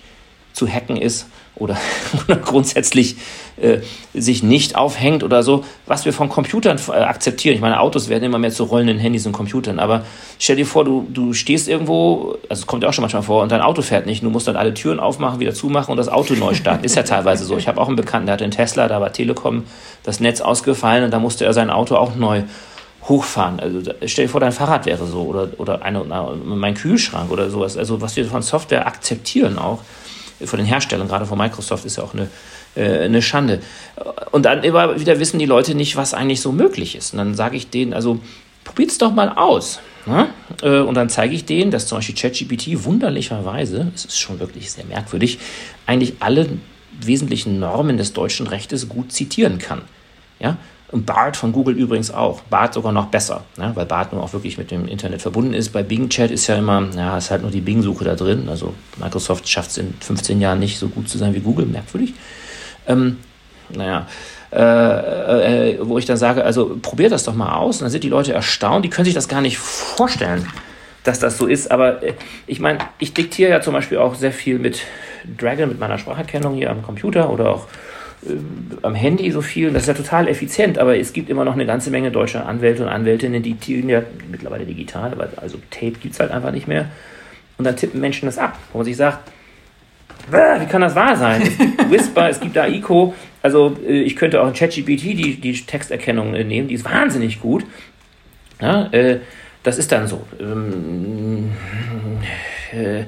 [0.51, 1.25] zu hacken ist
[1.55, 1.77] oder,
[2.27, 3.15] oder grundsätzlich
[3.57, 3.79] äh,
[4.13, 7.55] sich nicht aufhängt oder so, was wir von Computern äh, akzeptieren.
[7.55, 10.05] Ich meine, Autos werden immer mehr zu rollenden Handys und Computern, aber
[10.39, 13.43] stell dir vor, du, du stehst irgendwo, also es kommt ja auch schon manchmal vor,
[13.43, 16.09] und dein Auto fährt nicht, du musst dann alle Türen aufmachen, wieder zumachen und das
[16.09, 16.83] Auto neu starten.
[16.83, 17.57] Ist ja teilweise so.
[17.57, 19.63] Ich habe auch einen Bekannten, der hatte einen Tesla, da war Telekom
[20.03, 22.43] das Netz ausgefallen und da musste er sein Auto auch neu
[23.07, 23.59] hochfahren.
[23.59, 26.03] Also stell dir vor, dein Fahrrad wäre so oder, oder eine,
[26.43, 27.77] mein Kühlschrank oder sowas.
[27.77, 29.79] Also was wir von Software akzeptieren auch,
[30.43, 32.29] von den Herstellern, gerade von Microsoft, ist ja auch eine,
[32.75, 33.61] äh, eine Schande.
[34.31, 37.13] Und dann immer wieder wissen die Leute nicht, was eigentlich so möglich ist.
[37.13, 38.19] Und dann sage ich denen, also
[38.63, 39.79] probiert es doch mal aus.
[40.05, 40.29] Ne?
[40.61, 44.71] Äh, und dann zeige ich denen, dass zum Beispiel ChatGPT wunderlicherweise, es ist schon wirklich
[44.71, 45.39] sehr merkwürdig,
[45.85, 46.47] eigentlich alle
[46.99, 49.81] wesentlichen Normen des deutschen Rechtes gut zitieren kann.
[50.39, 50.57] Ja?
[50.93, 52.41] Und BART von Google übrigens auch.
[52.41, 53.71] BART sogar noch besser, ne?
[53.73, 55.71] weil BART nun auch wirklich mit dem Internet verbunden ist.
[55.71, 58.47] Bei Bing Chat ist ja immer, ja, ist halt nur die Bing-Suche da drin.
[58.47, 62.13] Also Microsoft schafft es in 15 Jahren nicht so gut zu sein wie Google, merkwürdig.
[62.87, 63.17] Ähm,
[63.69, 64.05] naja,
[64.51, 67.77] äh, äh, wo ich dann sage, also probiert das doch mal aus.
[67.77, 70.47] Und dann sind die Leute erstaunt, die können sich das gar nicht vorstellen,
[71.03, 71.71] dass das so ist.
[71.71, 72.13] Aber äh,
[72.45, 74.83] ich meine, ich diktiere ja zum Beispiel auch sehr viel mit
[75.39, 77.93] Dragon, mit meiner Spracherkennung hier am Computer oder auch äh,
[78.81, 79.71] am Handy so viel.
[79.71, 82.83] Das ist ja total effizient, aber es gibt immer noch eine ganze Menge deutscher Anwälte
[82.83, 86.67] und Anwältinnen, die tippen ja mittlerweile digital, aber also Tape gibt es halt einfach nicht
[86.67, 86.87] mehr.
[87.57, 89.31] Und dann tippen Menschen das ab, wo man sich sagt,
[90.29, 91.41] wie kann das wahr sein?
[91.41, 93.13] Es gibt Whisper, es gibt AICO.
[93.41, 97.41] Also äh, ich könnte auch in ChatGPT die, die Texterkennung äh, nehmen, die ist wahnsinnig
[97.41, 97.65] gut.
[98.61, 99.19] Ja, äh,
[99.63, 100.25] das ist dann so.
[100.39, 101.51] Ähm,
[102.71, 103.03] äh,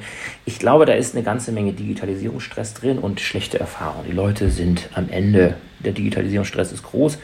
[0.45, 4.05] ich glaube, da ist eine ganze Menge Digitalisierungsstress drin und schlechte Erfahrungen.
[4.07, 7.17] Die Leute sind am Ende, der Digitalisierungsstress ist groß.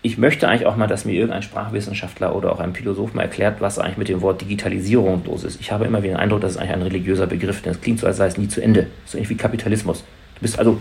[0.00, 3.60] Ich möchte eigentlich auch mal, dass mir irgendein Sprachwissenschaftler oder auch ein Philosoph mal erklärt,
[3.60, 5.60] was eigentlich mit dem Wort Digitalisierung los ist.
[5.60, 8.00] Ich habe immer wieder den Eindruck, das ist eigentlich ein religiöser Begriff, denn es klingt
[8.00, 8.86] so, als sei es nie zu Ende.
[9.04, 10.00] So ähnlich wie Kapitalismus.
[10.34, 10.78] Du bist also,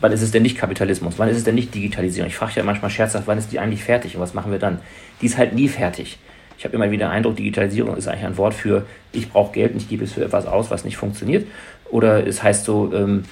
[0.00, 1.14] wann ist es denn nicht Kapitalismus?
[1.18, 2.28] Wann ist es denn nicht Digitalisierung?
[2.28, 4.78] Ich frage ja manchmal scherzhaft, wann ist die eigentlich fertig und was machen wir dann?
[5.20, 6.18] Die ist halt nie fertig.
[6.64, 9.72] Ich habe immer wieder den Eindruck, Digitalisierung ist eigentlich ein Wort für, ich brauche Geld
[9.72, 11.46] und ich gebe es für etwas aus, was nicht funktioniert.
[11.90, 13.24] Oder es heißt so, ähm,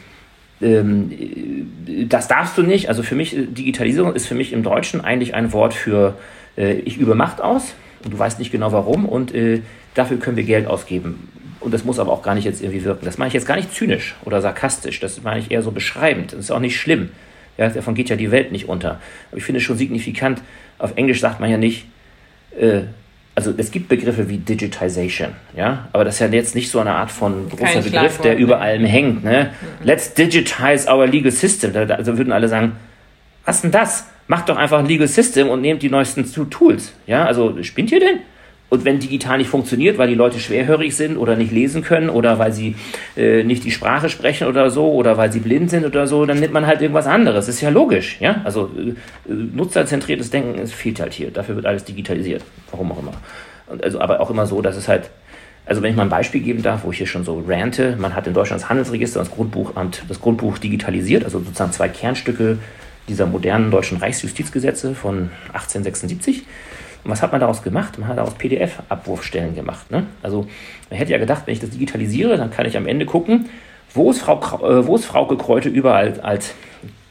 [0.61, 2.91] ähm, das darfst du nicht.
[2.91, 6.15] Also für mich, Digitalisierung ist für mich im Deutschen eigentlich ein Wort für,
[6.59, 7.73] äh, ich übe Macht aus
[8.05, 9.63] und du weißt nicht genau warum und äh,
[9.95, 11.31] dafür können wir Geld ausgeben.
[11.61, 13.07] Und das muss aber auch gar nicht jetzt irgendwie wirken.
[13.07, 16.35] Das meine ich jetzt gar nicht zynisch oder sarkastisch, das meine ich eher so beschreibend.
[16.35, 17.09] Das ist auch nicht schlimm.
[17.57, 19.01] Ja, davon geht ja die Welt nicht unter.
[19.31, 20.43] Aber ich finde es schon signifikant,
[20.77, 21.87] auf Englisch sagt man ja nicht,
[22.61, 22.83] äh,
[23.35, 26.93] also es gibt Begriffe wie Digitization, ja, aber das ist ja jetzt nicht so eine
[26.93, 29.25] Art von großer Kein Begriff, der über allem hängt.
[29.25, 29.51] Ne?
[29.61, 29.87] Mhm.
[29.87, 31.75] Let's digitize our legal system.
[31.75, 32.73] Also würden alle sagen,
[33.45, 34.07] was denn das?
[34.29, 36.93] Macht doch einfach ein Legal System und nehmt die neuesten Tools.
[37.07, 38.21] Ja, also spinnt ihr denn?
[38.73, 42.39] Und wenn digital nicht funktioniert, weil die Leute schwerhörig sind oder nicht lesen können oder
[42.39, 42.75] weil sie
[43.19, 46.41] äh, nicht die Sprache sprechen oder so oder weil sie blind sind oder so, dann
[46.41, 47.49] nimmt man halt irgendwas anderes.
[47.49, 48.17] Ist ja logisch.
[48.19, 48.41] Ja?
[48.45, 48.95] Also äh,
[49.29, 51.31] nutzerzentriertes Denken es fehlt halt hier.
[51.31, 52.45] Dafür wird alles digitalisiert.
[52.71, 53.13] Warum auch immer.
[53.67, 55.11] Und also, aber auch immer so, dass es halt
[55.67, 58.15] also wenn ich mal ein Beispiel geben darf, wo ich hier schon so rante, man
[58.15, 62.57] hat in Deutschland das Handelsregister und das Grundbuchamt das Grundbuch digitalisiert, also sozusagen zwei Kernstücke
[63.07, 66.45] dieser modernen deutschen Reichsjustizgesetze von 1876.
[67.05, 67.99] Und was hat man daraus gemacht?
[67.99, 69.91] Man hat daraus PDF-Abwurfstellen gemacht.
[69.91, 70.07] Ne?
[70.23, 70.47] Also
[70.89, 73.49] man hätte ja gedacht, wenn ich das digitalisiere, dann kann ich am Ende gucken,
[73.95, 76.55] wo ist, Frau, äh, wo ist Frauke Kräute überall als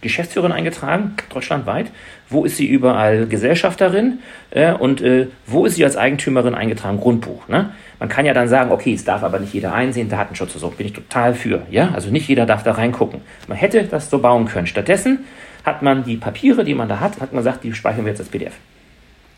[0.01, 1.91] Geschäftsführerin eingetragen, deutschlandweit?
[2.27, 4.19] Wo ist sie überall Gesellschafterin?
[4.49, 6.99] Äh, und äh, wo ist sie als Eigentümerin eingetragen?
[6.99, 7.47] Grundbuch.
[7.47, 7.71] Ne?
[7.99, 10.69] Man kann ja dann sagen, okay, es darf aber nicht jeder einsehen, Datenschutz und so,
[10.69, 11.61] bin ich total für.
[11.69, 11.91] Ja?
[11.93, 13.21] Also nicht jeder darf da reingucken.
[13.47, 14.67] Man hätte das so bauen können.
[14.67, 15.25] Stattdessen
[15.63, 18.21] hat man die Papiere, die man da hat, hat man gesagt, die speichern wir jetzt
[18.21, 18.53] als PDF.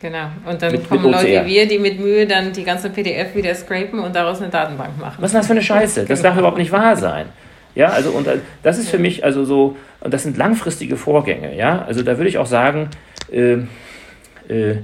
[0.03, 0.25] Genau.
[0.45, 3.33] Und dann mit, kommen mit Leute wie wir, die mit Mühe dann die ganze PDF
[3.35, 5.15] wieder scrapen und daraus eine Datenbank machen.
[5.19, 6.03] Was ist das für eine Scheiße?
[6.03, 7.27] Das darf überhaupt nicht wahr sein.
[7.73, 11.55] Ja, also und äh, das ist für mich also so, und das sind langfristige Vorgänge,
[11.55, 11.85] ja.
[11.87, 12.89] Also da würde ich auch sagen,
[13.31, 13.59] äh,
[14.49, 14.79] äh,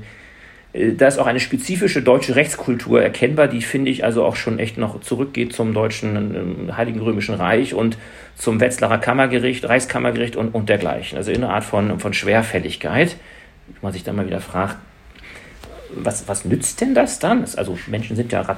[0.72, 4.58] äh, da ist auch eine spezifische deutsche Rechtskultur erkennbar, die finde ich also auch schon
[4.58, 7.98] echt noch zurückgeht zum deutschen äh, Heiligen Römischen Reich und
[8.38, 11.18] zum Wetzlarer Kammergericht, Reichskammergericht und, und dergleichen.
[11.18, 13.18] Also in einer Art von, von Schwerfälligkeit,
[13.68, 14.78] wo man sich dann mal wieder fragt,
[15.94, 17.46] was, was nützt denn das dann?
[17.56, 18.56] Also Menschen sind ja äh,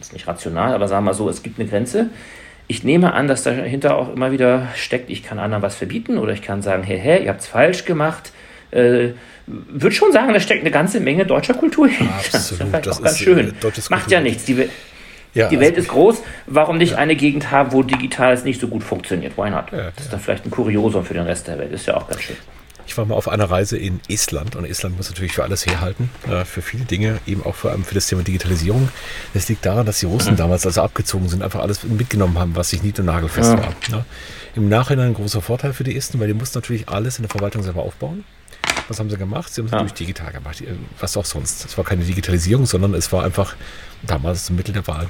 [0.00, 2.06] ist nicht rational, aber sagen wir mal so, es gibt eine Grenze.
[2.66, 6.32] Ich nehme an, dass dahinter auch immer wieder steckt, ich kann anderen was verbieten oder
[6.32, 8.32] ich kann sagen, hey, hey, ihr habt es falsch gemacht.
[8.70, 9.10] Äh,
[9.46, 12.14] würde schon sagen, da steckt eine ganze Menge deutscher Kultur hinter.
[12.14, 13.54] Absolut, das ist auch ganz schön.
[13.88, 14.44] Macht ja nichts.
[14.44, 14.68] Die,
[15.32, 16.22] ja, die Welt also, ist groß.
[16.46, 16.98] Warum nicht ja.
[16.98, 19.38] eine Gegend haben, wo Digitales nicht so gut funktioniert?
[19.38, 19.72] Why not?
[19.72, 21.72] Ja, das ist dann vielleicht ein Kuriosum für den Rest der Welt.
[21.72, 22.36] Ist ja auch ganz schön.
[22.88, 26.08] Ich war mal auf einer Reise in Estland und Estland muss natürlich für alles herhalten,
[26.26, 28.88] äh, für viele Dinge, eben auch vor allem für das Thema Digitalisierung.
[29.34, 30.36] Das liegt daran, dass die Russen mhm.
[30.38, 33.58] damals, also abgezogen sind, einfach alles mitgenommen haben, was sich nicht und nagelfest ja.
[33.58, 33.74] war.
[33.90, 34.06] Ja.
[34.54, 37.30] Im Nachhinein ein großer Vorteil für die Esten, weil die mussten natürlich alles in der
[37.30, 38.24] Verwaltung selber aufbauen.
[38.88, 39.52] Was haben sie gemacht?
[39.52, 39.78] Sie haben es ja.
[39.78, 40.64] natürlich digital gemacht.
[40.98, 41.66] Was auch sonst.
[41.66, 43.54] Es war keine Digitalisierung, sondern es war einfach
[44.02, 45.08] damals das Mittel der Wahl.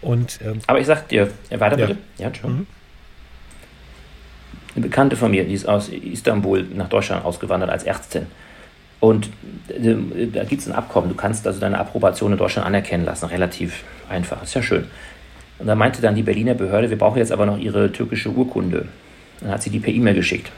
[0.00, 1.98] Und, ähm, Aber ich sag dir, weiter bitte.
[2.16, 2.60] Ja, ja schon.
[2.60, 2.66] Mhm.
[4.74, 8.26] Eine Bekannte von mir, die ist aus Istanbul nach Deutschland ausgewandert als Ärztin.
[9.00, 9.28] Und
[9.68, 11.08] äh, da gibt es ein Abkommen.
[11.08, 13.26] Du kannst also deine Approbation in Deutschland anerkennen lassen.
[13.26, 14.42] Relativ einfach.
[14.42, 14.86] Ist ja schön.
[15.58, 18.86] Und da meinte dann die Berliner Behörde, wir brauchen jetzt aber noch ihre türkische Urkunde.
[19.40, 20.50] Dann hat sie die per E-Mail geschickt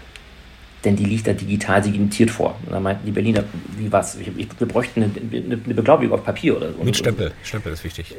[0.85, 2.59] denn die liegt da digital signiert vor.
[2.67, 3.45] Und da meinten die Berliner,
[3.79, 4.19] wie was?
[4.19, 5.13] Wir bräuchten eine,
[5.45, 6.83] eine, Beglaubigung auf Papier oder so.
[6.83, 7.33] Mit Stempel.
[7.43, 8.15] Stempel ist wichtig.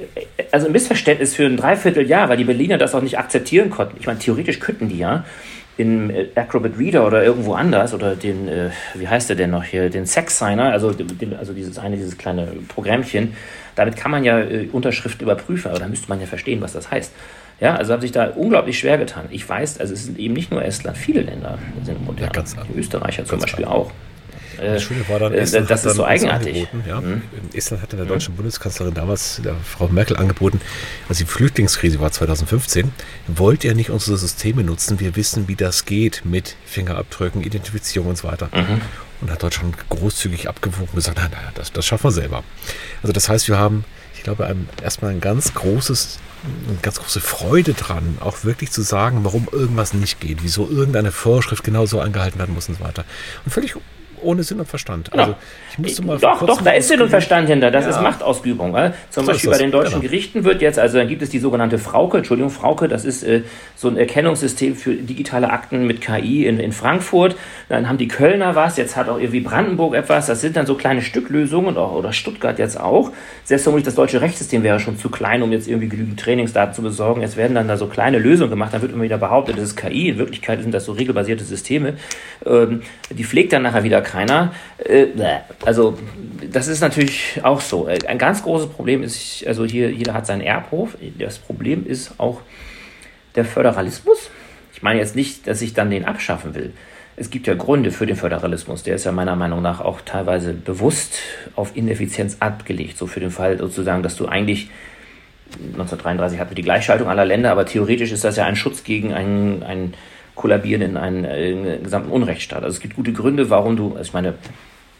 [0.51, 3.97] Also ein Missverständnis für ein Dreivierteljahr, weil die Berliner das auch nicht akzeptieren konnten.
[3.99, 5.25] Ich meine, theoretisch könnten die ja
[5.77, 9.89] in Acrobat Reader oder irgendwo anders oder den, äh, wie heißt der denn noch hier,
[9.89, 13.35] den Sex Signer, also, den, also dieses eine, dieses kleine Programmchen,
[13.75, 16.91] damit kann man ja äh, Unterschriften überprüfen, aber da müsste man ja verstehen, was das
[16.91, 17.11] heißt.
[17.59, 19.25] Ja, also haben sich da unglaublich schwer getan.
[19.31, 22.31] Ich weiß, also es sind eben nicht nur Estland, viele Länder sind modern.
[22.35, 22.43] Ja,
[22.75, 23.91] Österreicher zum Beispiel auch.
[24.57, 26.67] Das Schöne war dann, äh, Estland das ist so eigenartig.
[26.87, 27.01] Ja.
[27.01, 27.21] Mhm.
[27.53, 28.37] Estland hatte der deutschen mhm.
[28.37, 30.61] Bundeskanzlerin damals, der Frau Merkel, angeboten,
[31.09, 32.91] als die Flüchtlingskrise war 2015,
[33.27, 34.99] wollt ihr nicht unsere Systeme nutzen?
[34.99, 38.49] Wir wissen, wie das geht mit Fingerabdrücken, Identifizierung und so weiter.
[38.53, 38.81] Mhm.
[39.21, 42.43] Und hat Deutschland großzügig abgewogen und gesagt, nein, nein, das, das schaffen wir selber.
[43.01, 46.19] Also das heißt, wir haben, ich glaube, ein, erstmal ein ganz großes
[46.67, 51.11] eine ganz große Freude dran, auch wirklich zu sagen, warum irgendwas nicht geht, wieso irgendeine
[51.11, 53.05] Vorschrift genauso eingehalten werden muss und so weiter.
[53.45, 53.75] Und völlig
[54.25, 55.11] ohne Sinn und Verstand.
[55.11, 55.23] Genau.
[55.23, 55.35] Also
[55.71, 57.71] ich musste mal doch, doch, da ist Sinn und Verstand hinter.
[57.71, 57.91] Das ja.
[57.91, 58.73] ist Machtausübung.
[58.73, 58.93] Weil?
[59.09, 60.03] Zum so Beispiel bei den deutschen genau.
[60.03, 63.43] Gerichten wird jetzt, also dann gibt es die sogenannte Frauke, Entschuldigung, Frauke, das ist äh,
[63.75, 67.35] so ein Erkennungssystem für digitale Akten mit KI in, in Frankfurt.
[67.69, 70.27] Dann haben die Kölner was, jetzt hat auch irgendwie Brandenburg etwas.
[70.27, 73.11] Das sind dann so kleine Stücklösungen auch, oder Stuttgart jetzt auch.
[73.43, 76.81] Selbst vermutlich das deutsche Rechtssystem wäre schon zu klein, um jetzt irgendwie genügend Trainingsdaten zu
[76.81, 77.21] besorgen.
[77.21, 78.73] Jetzt werden dann da so kleine Lösungen gemacht.
[78.73, 80.09] Dann wird immer wieder behauptet, das ist KI.
[80.09, 81.95] In Wirklichkeit sind das so regelbasierte Systeme.
[82.45, 84.53] Ähm, die pflegt dann nachher wieder keiner.
[84.77, 85.07] Äh,
[85.65, 85.97] also
[86.51, 87.87] das ist natürlich auch so.
[87.87, 90.97] Äh, ein ganz großes Problem ist, also hier jeder hat seinen Erbhof.
[91.19, 92.41] Das Problem ist auch
[93.35, 94.29] der Föderalismus.
[94.73, 96.73] Ich meine jetzt nicht, dass ich dann den abschaffen will.
[97.17, 98.83] Es gibt ja Gründe für den Föderalismus.
[98.83, 101.19] Der ist ja meiner Meinung nach auch teilweise bewusst
[101.55, 102.97] auf Ineffizienz abgelegt.
[102.97, 104.69] So für den Fall sozusagen, dass du eigentlich
[105.53, 109.13] 1933 hatten wir die Gleichschaltung aller Länder, aber theoretisch ist das ja ein Schutz gegen
[109.13, 109.93] ein, ein
[110.35, 112.63] Kollabieren in einen, in einen gesamten Unrechtsstaat.
[112.63, 114.35] Also es gibt gute Gründe, warum du, also ich meine,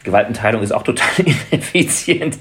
[0.06, 1.08] Gewaltenteilung ist auch total
[1.50, 2.38] ineffizient,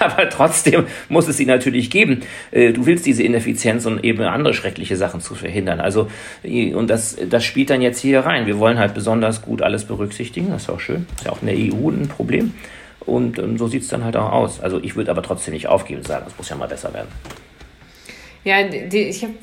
[0.00, 2.22] aber trotzdem muss es sie natürlich geben.
[2.50, 5.80] Äh, du willst diese Ineffizienz und eben andere schreckliche Sachen zu verhindern.
[5.80, 6.10] Also,
[6.42, 8.46] äh, und das, das spielt dann jetzt hier rein.
[8.46, 11.06] Wir wollen halt besonders gut alles berücksichtigen, das ist auch schön.
[11.16, 12.54] Ist ja auch in der EU ein Problem.
[13.00, 14.60] Und, und so sieht es dann halt auch aus.
[14.60, 17.08] Also ich würde aber trotzdem nicht aufgeben und sagen, es muss ja mal besser werden.
[18.44, 19.34] Ja, die, ich habe,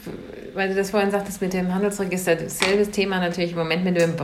[0.53, 4.15] weil du das vorhin sagtest mit dem Handelsregister, dasselbe Thema natürlich im Moment mit den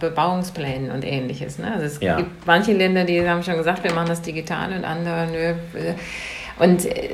[0.00, 1.58] Bebauungsplänen und ähnliches.
[1.58, 1.72] Ne?
[1.72, 2.16] Also es ja.
[2.16, 5.54] gibt manche Länder, die haben schon gesagt, wir machen das digital und andere, nö.
[6.58, 7.10] Und äh,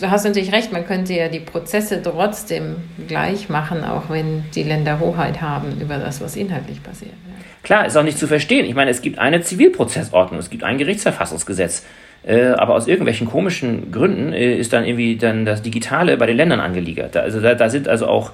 [0.00, 4.62] du hast natürlich recht, man könnte ja die Prozesse trotzdem gleich machen, auch wenn die
[4.62, 7.12] Länder Hoheit haben über das, was inhaltlich passiert.
[7.12, 7.34] Ja.
[7.62, 8.66] Klar, ist auch nicht zu verstehen.
[8.66, 11.84] Ich meine, es gibt eine Zivilprozessordnung, es gibt ein Gerichtsverfassungsgesetz.
[12.26, 16.36] Äh, aber aus irgendwelchen komischen Gründen äh, ist dann irgendwie dann das Digitale bei den
[16.36, 17.14] Ländern angeligert.
[17.14, 18.32] Da, also da, da sind also auch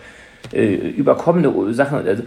[0.52, 2.06] äh, überkommene Sachen.
[2.06, 2.22] Also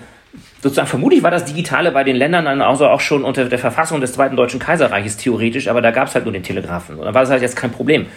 [0.62, 4.02] sozusagen vermutlich war das Digitale bei den Ländern dann also auch schon unter der Verfassung
[4.02, 6.98] des Zweiten Deutschen Kaiserreiches theoretisch, aber da gab es halt nur den Telegrafen.
[6.98, 8.08] Und dann war das halt jetzt kein Problem.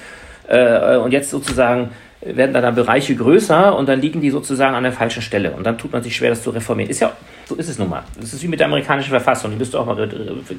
[0.48, 1.90] Äh, und jetzt sozusagen
[2.34, 5.52] werden da dann Bereiche größer und dann liegen die sozusagen an der falschen Stelle.
[5.52, 6.90] Und dann tut man sich schwer, das zu reformieren.
[6.90, 7.12] Ist ja,
[7.44, 8.02] so ist es nun mal.
[8.20, 9.50] Das ist wie mit der amerikanischen Verfassung.
[9.50, 10.08] Die müsste auch mal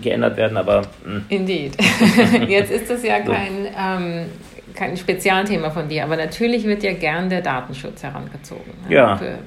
[0.01, 0.81] geändert werden, aber.
[0.81, 0.87] Mh.
[1.05, 1.25] Hm.
[1.29, 1.77] Indeed.
[2.47, 4.25] Jetzt ist das ja kein, ähm,
[4.73, 8.73] kein Spezialthema von dir, aber natürlich wird ja gern der Datenschutz herangezogen.
[8.87, 8.95] Ne?
[8.95, 9.17] Ja.
[9.17, 9.39] Für,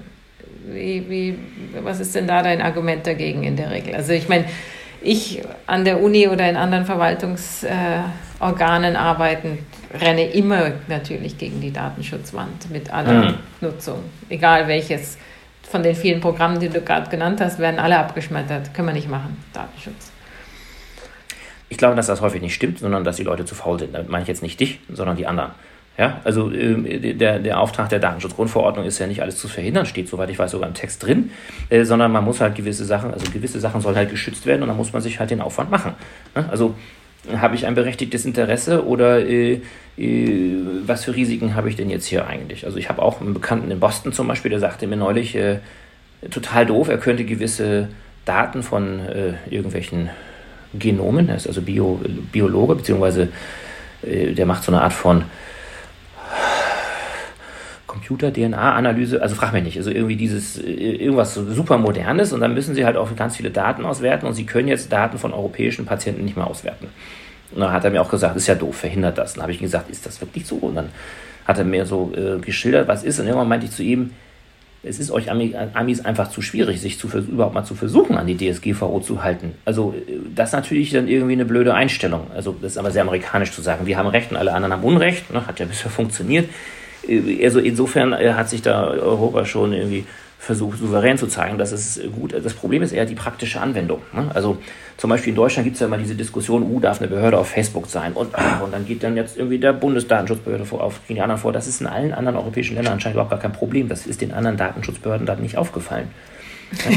[0.68, 1.38] wie, wie,
[1.82, 3.94] was ist denn da dein Argument dagegen in der Regel?
[3.94, 4.44] Also ich meine,
[5.02, 9.58] ich an der Uni oder in anderen Verwaltungsorganen äh, arbeiten,
[9.98, 13.34] renne immer natürlich gegen die Datenschutzwand mit aller mhm.
[13.60, 14.04] Nutzung.
[14.28, 15.18] Egal welches
[15.62, 18.74] von den vielen Programmen, die du gerade genannt hast, werden alle abgeschmettert.
[18.74, 20.10] Können wir nicht machen, Datenschutz.
[21.68, 23.94] Ich glaube, dass das häufig nicht stimmt, sondern dass die Leute zu faul sind.
[23.94, 25.52] Damit meine ich jetzt nicht dich, sondern die anderen.
[25.96, 30.08] Ja, also äh, der, der Auftrag der Datenschutzgrundverordnung ist ja nicht alles zu verhindern, steht
[30.08, 31.30] soweit ich weiß sogar im Text drin,
[31.68, 34.68] äh, sondern man muss halt gewisse Sachen, also gewisse Sachen sollen halt geschützt werden und
[34.68, 35.92] dann muss man sich halt den Aufwand machen.
[36.34, 36.48] Ne?
[36.50, 36.74] Also
[37.36, 39.60] habe ich ein berechtigtes Interesse oder äh,
[39.98, 40.56] äh,
[40.86, 42.64] was für Risiken habe ich denn jetzt hier eigentlich?
[42.64, 45.58] Also ich habe auch einen Bekannten in Boston zum Beispiel, der sagte mir neulich, äh,
[46.30, 47.88] total doof, er könnte gewisse
[48.24, 50.10] Daten von äh, irgendwelchen
[50.78, 52.00] Genomen, er ist also Bio,
[52.32, 53.28] Biologe, beziehungsweise
[54.02, 55.24] äh, der macht so eine Art von
[57.90, 62.74] Computer-DNA-Analyse, also frag mich nicht, also irgendwie dieses, äh, irgendwas super modernes und dann müssen
[62.76, 66.24] sie halt auch ganz viele Daten auswerten und sie können jetzt Daten von europäischen Patienten
[66.24, 66.86] nicht mehr auswerten.
[67.52, 69.32] Und dann hat er mir auch gesagt, ist ja doof, verhindert das.
[69.32, 70.56] Und dann habe ich gesagt, ist das wirklich so?
[70.56, 70.90] Und dann
[71.44, 73.18] hat er mir so äh, geschildert, was ist.
[73.18, 74.12] Und irgendwann meinte ich zu ihm,
[74.84, 78.36] es ist euch Amis einfach zu schwierig, sich zu überhaupt mal zu versuchen, an die
[78.36, 79.54] DSGVO zu halten.
[79.64, 82.28] Also äh, das ist natürlich dann irgendwie eine blöde Einstellung.
[82.32, 84.84] Also das ist aber sehr amerikanisch zu sagen, wir haben Recht und alle anderen haben
[84.84, 85.32] Unrecht.
[85.32, 85.44] Ne?
[85.44, 86.48] Hat ja bisher funktioniert.
[87.42, 90.04] Also insofern äh, hat sich da Europa schon irgendwie
[90.38, 92.46] versucht, souverän zu zeigen, dass es gut ist.
[92.46, 94.00] Das Problem ist eher die praktische Anwendung.
[94.14, 94.30] Ne?
[94.32, 94.56] Also
[94.96, 97.48] zum Beispiel in Deutschland gibt es ja immer diese Diskussion, uh, darf eine Behörde auf
[97.48, 98.14] Facebook sein?
[98.14, 101.52] Und, ah, und dann geht dann jetzt irgendwie der Bundesdatenschutzbehörde vor, auf die anderen vor.
[101.52, 103.88] Das ist in allen anderen europäischen Ländern anscheinend überhaupt gar kein Problem.
[103.88, 106.08] Das ist den anderen Datenschutzbehörden da nicht aufgefallen.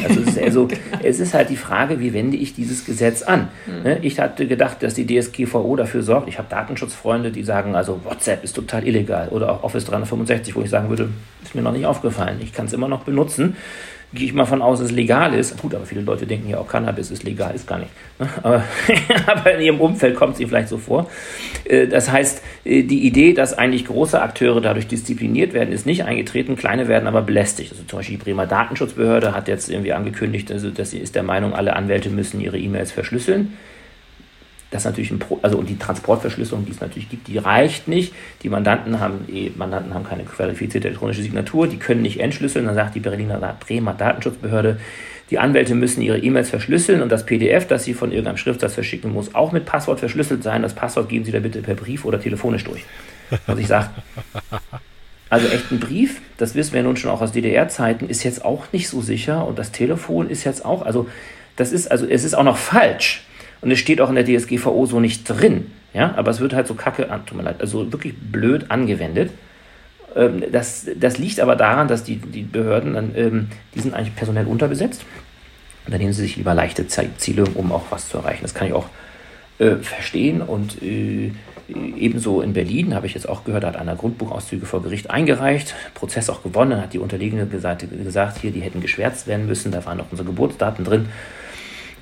[0.08, 0.68] Also es, ist also
[1.02, 3.48] es ist halt die Frage, wie wende ich dieses Gesetz an?
[3.66, 3.98] Mhm.
[4.02, 6.28] Ich hatte gedacht, dass die DSGVO dafür sorgt.
[6.28, 10.62] Ich habe Datenschutzfreunde, die sagen, also WhatsApp ist total illegal oder auch Office 365, wo
[10.62, 11.10] ich sagen würde,
[11.44, 12.40] ist mir noch nicht aufgefallen.
[12.42, 13.56] Ich kann es immer noch benutzen
[14.14, 15.58] gehe ich mal von aus, dass es legal ist.
[15.62, 17.92] Gut, aber viele Leute denken ja auch, Cannabis ist legal, ist gar nicht.
[18.20, 18.30] Ne?
[18.44, 18.64] Aber,
[19.28, 21.10] aber in ihrem Umfeld kommt es ihnen vielleicht so vor.
[21.66, 26.04] Äh, das heißt, äh, die Idee, dass eigentlich große Akteure dadurch diszipliniert werden, ist nicht
[26.06, 27.72] eingetreten, kleine werden aber belästigt.
[27.72, 31.24] Also zum Beispiel die Bremer Datenschutzbehörde hat jetzt irgendwie angekündigt, also, dass sie ist der
[31.24, 33.54] Meinung, alle Anwälte müssen ihre E-Mails verschlüsseln.
[34.74, 37.88] Das ist natürlich ein Pro also und die Transportverschlüsselung, die es natürlich gibt, die reicht
[37.88, 38.12] nicht.
[38.42, 42.66] Die Mandanten haben, eh, Mandanten haben keine qualifizierte elektronische Signatur, die können nicht entschlüsseln.
[42.66, 44.80] Dann sagt die Berliner Bremer Datenschutzbehörde,
[45.30, 49.14] die Anwälte müssen ihre E-Mails verschlüsseln und das PDF, das sie von irgendeinem Schriftsatz verschicken,
[49.14, 50.64] muss auch mit Passwort verschlüsselt sein.
[50.64, 52.84] Das Passwort geben Sie da bitte per Brief oder telefonisch durch.
[53.46, 53.90] Und ich sage,
[55.30, 58.72] also echt ein Brief, das wissen wir nun schon auch aus DDR-Zeiten, ist jetzt auch
[58.72, 61.08] nicht so sicher und das Telefon ist jetzt auch, also
[61.58, 63.24] das ist, also es ist auch noch falsch.
[63.64, 65.72] Und es steht auch in der DSGVO so nicht drin.
[65.94, 69.32] Ja, aber es wird halt so kacke, tut mir leid, also wirklich blöd angewendet.
[70.16, 74.16] Ähm, das, das liegt aber daran, dass die, die Behörden dann, ähm, die sind eigentlich
[74.16, 75.06] personell unterbesetzt.
[75.86, 78.42] Und dann nehmen sie sich lieber leichte Ziele, um auch was zu erreichen.
[78.42, 78.88] Das kann ich auch
[79.60, 80.42] äh, verstehen.
[80.42, 81.32] Und äh,
[81.70, 85.76] ebenso in Berlin habe ich jetzt auch gehört, da hat einer Grundbuchauszüge vor Gericht eingereicht,
[85.94, 89.86] Prozess auch gewonnen, hat die unterliegende Seite gesagt, hier, die hätten geschwärzt werden müssen, da
[89.86, 91.08] waren noch unsere Geburtsdaten drin.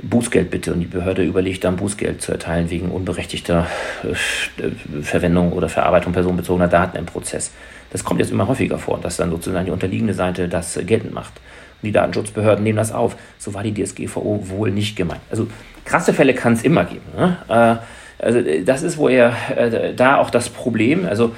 [0.04, 3.68] Bußgeld bitte und die Behörde überlegt dann Bußgeld zu erteilen wegen unberechtigter
[4.04, 7.52] äh, Verwendung oder Verarbeitung personenbezogener Daten im Prozess.
[7.92, 11.34] Das kommt jetzt immer häufiger vor, dass dann sozusagen die unterliegende Seite das geltend macht.
[11.82, 13.16] Und die Datenschutzbehörden nehmen das auf.
[13.38, 15.22] So war die DSGVO wohl nicht gemeint.
[15.30, 15.48] Also
[15.86, 17.06] krasse Fälle kann es immer geben.
[17.16, 17.38] Ne?
[17.50, 21.06] Äh, also das ist wohl eher äh, da auch das Problem.
[21.06, 21.36] Also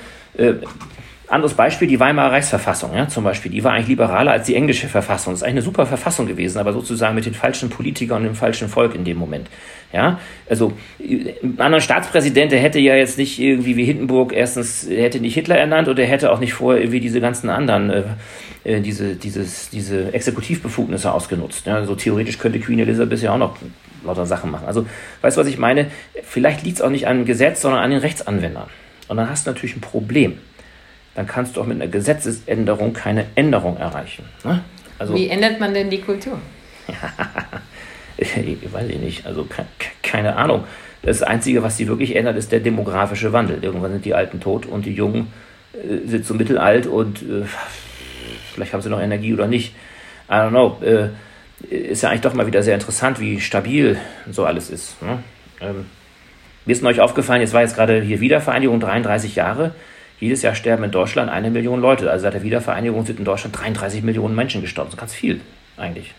[1.27, 4.88] anderes Beispiel, die Weimarer Reichsverfassung, ja, zum Beispiel, die war eigentlich liberaler als die englische
[4.88, 5.33] Verfassung.
[5.33, 8.36] Das ist eigentlich eine super Verfassung gewesen, aber sozusagen mit den falschen Politikern und dem
[8.36, 9.47] falschen Volk in dem Moment.
[9.93, 15.03] Ja, also ein anderer Staatspräsident, der hätte ja jetzt nicht irgendwie wie Hindenburg erstens, er
[15.03, 18.03] hätte nicht Hitler ernannt oder er hätte auch nicht vorher irgendwie diese ganzen anderen, äh,
[18.63, 21.67] äh, diese, dieses, diese Exekutivbefugnisse ausgenutzt.
[21.67, 23.55] Ja, also theoretisch könnte Queen Elizabeth ja auch noch
[24.03, 24.67] lauter Sachen machen.
[24.67, 24.86] Also,
[25.21, 25.88] weißt du, was ich meine?
[26.23, 28.67] Vielleicht liegt es auch nicht an dem Gesetz, sondern an den Rechtsanwendern.
[29.07, 30.38] Und dann hast du natürlich ein Problem
[31.15, 34.26] dann kannst du auch mit einer Gesetzesänderung keine Änderung erreichen.
[34.43, 34.63] Ne?
[34.99, 36.39] Also, Wie ändert man denn die Kultur?
[38.17, 39.47] ich weiß ich nicht, also
[40.02, 40.63] keine Ahnung.
[41.02, 43.60] Das Einzige, was sie wirklich ändert, ist der demografische Wandel.
[43.62, 45.34] Irgendwann sind die Alten tot und die Jungen
[45.73, 47.43] äh, sind so mittelalt und äh,
[48.54, 49.76] vielleicht haben sie noch Energie oder nicht.
[50.30, 50.78] I don't know.
[50.82, 51.10] Äh,
[51.69, 53.97] ist ja eigentlich doch mal wieder sehr interessant, wie stabil
[54.30, 55.02] so alles ist.
[55.02, 55.19] Ne?
[55.62, 55.86] Ähm,
[56.65, 59.76] mir ist neulich aufgefallen, jetzt war jetzt gerade hier Wiedervereinigung 33 Jahre.
[60.23, 62.09] Jedes Jahr sterben in Deutschland eine Million Leute.
[62.09, 64.88] Also seit der Wiedervereinigung sind in Deutschland 33 Millionen Menschen gestorben.
[64.88, 65.41] Das ist ganz viel
[65.75, 66.13] eigentlich.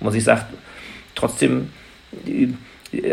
[0.00, 0.46] Und man sich sagt,
[1.14, 1.68] trotzdem,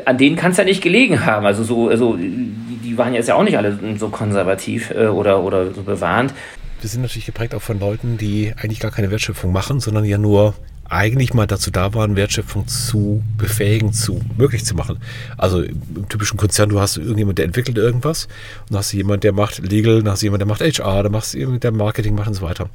[0.06, 1.46] an denen kann es ja nicht gelegen haben.
[1.46, 5.74] Also so, also die waren jetzt ja auch nicht alle so konservativ äh, oder, oder
[5.74, 6.34] so bewahrend.
[6.80, 10.18] Wir sind natürlich geprägt auch von Leuten, die eigentlich gar keine Wertschöpfung machen, sondern ja
[10.18, 10.54] nur
[10.90, 14.98] eigentlich mal dazu da waren, Wertschöpfung zu befähigen, zu möglich zu machen.
[15.38, 18.28] Also im typischen Konzern, du hast irgendjemand, der entwickelt irgendwas
[18.70, 21.38] und hast jemand, der macht Legal, dann hast jemand, der macht HR, dann machst du
[21.38, 22.70] jemand, der Marketing macht und so weiter.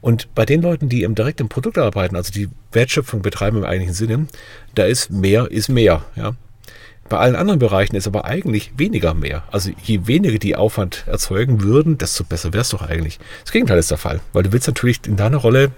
[0.00, 3.64] Und bei den Leuten, die im direkt im Produkt arbeiten, also die Wertschöpfung betreiben im
[3.64, 4.26] eigentlichen Sinne,
[4.74, 6.34] da ist mehr ist mehr, ja.
[7.10, 9.42] Bei allen anderen Bereichen ist aber eigentlich weniger mehr.
[9.50, 13.18] Also je weniger die Aufwand erzeugen würden, desto besser wäre es doch eigentlich.
[13.42, 15.72] Das Gegenteil ist der Fall, weil du willst natürlich in deiner Rolle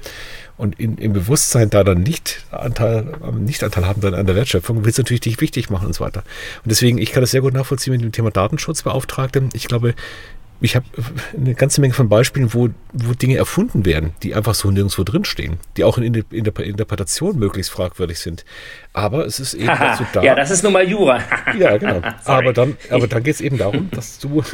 [0.56, 3.06] und in, im Bewusstsein da dann nicht Anteil,
[3.38, 6.04] nicht Anteil haben dann an der Wertschöpfung, willst du natürlich dich wichtig machen und so
[6.04, 6.22] weiter.
[6.64, 9.48] Und deswegen, ich kann das sehr gut nachvollziehen mit dem Thema Datenschutzbeauftragte.
[9.54, 9.94] Ich glaube,
[10.62, 10.86] ich habe
[11.36, 15.58] eine ganze Menge von Beispielen, wo, wo Dinge erfunden werden, die einfach so nirgendwo drinstehen,
[15.76, 18.44] die auch in, in der Interpretation möglichst fragwürdig sind.
[18.92, 20.22] Aber es ist eben dazu da.
[20.22, 21.20] Ja, das ist nun mal Jura.
[21.58, 22.00] ja, genau.
[22.24, 24.44] aber dann, aber dann geht es eben darum, dass du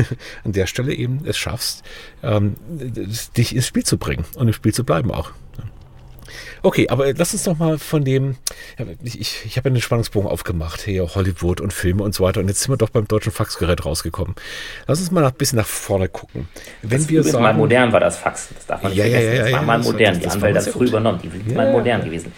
[0.44, 1.84] an der Stelle eben es schaffst,
[2.22, 2.56] ähm,
[3.36, 5.32] dich ins Spiel zu bringen und im Spiel zu bleiben auch.
[6.62, 8.36] Okay, aber lass uns doch mal von dem,
[9.02, 12.40] ich, ich, ich habe ja den Spannungsbogen aufgemacht, hier Hollywood und Filme und so weiter
[12.40, 14.34] und jetzt sind wir doch beim deutschen Faxgerät rausgekommen.
[14.86, 16.48] Lass uns mal ein bisschen nach vorne gucken.
[16.82, 19.26] Wenn das wir sagen, mal modern war das Fax, das darf man nicht ja, vergessen.
[19.26, 21.54] Ja, ja, das war mal modern, das, das die Anwälte haben früh übernommen, die sind
[21.54, 22.32] mal modern gewesen.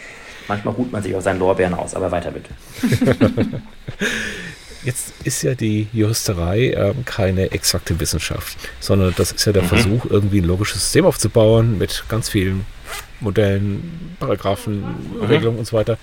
[0.49, 2.51] Manchmal ruht man sich auf seinen Lorbeeren aus, aber weiter bitte.
[4.83, 9.68] Jetzt ist ja die Juristerei äh, keine exakte Wissenschaft, sondern das ist ja der mhm.
[9.68, 12.64] Versuch, irgendwie ein logisches System aufzubauen mit ganz vielen
[13.21, 15.25] Modellen, Paragraphen, mhm.
[15.25, 15.99] Regelungen und so weiter.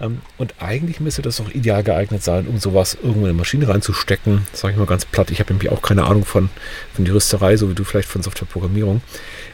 [0.00, 3.68] Ähm, und eigentlich müsste das auch ideal geeignet sein, um sowas irgendwo in eine Maschine
[3.68, 4.46] reinzustecken.
[4.52, 5.30] Sage ich mal ganz platt.
[5.30, 6.50] Ich habe nämlich auch keine Ahnung von,
[6.94, 9.02] von Juristerei, so wie du vielleicht von Softwareprogrammierung.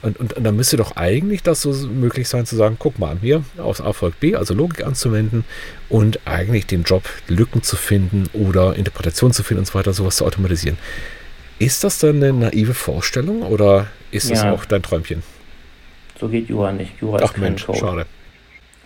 [0.03, 3.19] Und, und, und dann müsste doch eigentlich das so möglich sein, zu sagen: guck mal,
[3.21, 5.45] hier aus A folgt B, also Logik anzuwenden
[5.89, 10.17] und eigentlich den Job, Lücken zu finden oder Interpretation zu finden und so weiter, sowas
[10.17, 10.79] zu automatisieren.
[11.59, 15.23] Ist das dann eine naive Vorstellung oder ist das auch dein Träumchen?
[16.21, 17.01] So geht Jura nicht.
[17.01, 17.79] Jura Ach ist kein Mensch, Code.
[17.79, 18.07] Schade.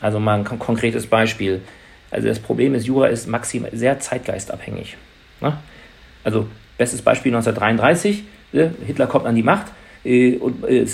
[0.00, 1.62] Also mal ein konkretes Beispiel.
[2.10, 4.96] Also das Problem ist, Jura ist maximal sehr zeitgeistabhängig.
[5.40, 5.58] Ne?
[6.22, 6.46] Also
[6.78, 8.22] bestes Beispiel 1933,
[8.52, 9.66] äh, Hitler kommt an die Macht,
[10.04, 10.86] und äh,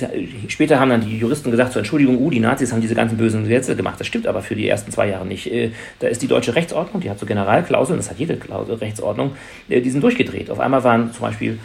[0.46, 3.42] später haben dann die Juristen gesagt, zur Entschuldigung, uh, die Nazis haben diese ganzen bösen
[3.42, 3.98] Gesetze gemacht.
[3.98, 5.52] Das stimmt aber für die ersten zwei Jahre nicht.
[5.52, 9.32] Äh, da ist die deutsche Rechtsordnung, die hat so Generalklauseln, das hat jede Klausel, Rechtsordnung,
[9.68, 10.48] die sind durchgedreht.
[10.50, 11.58] Auf einmal waren zum Beispiel,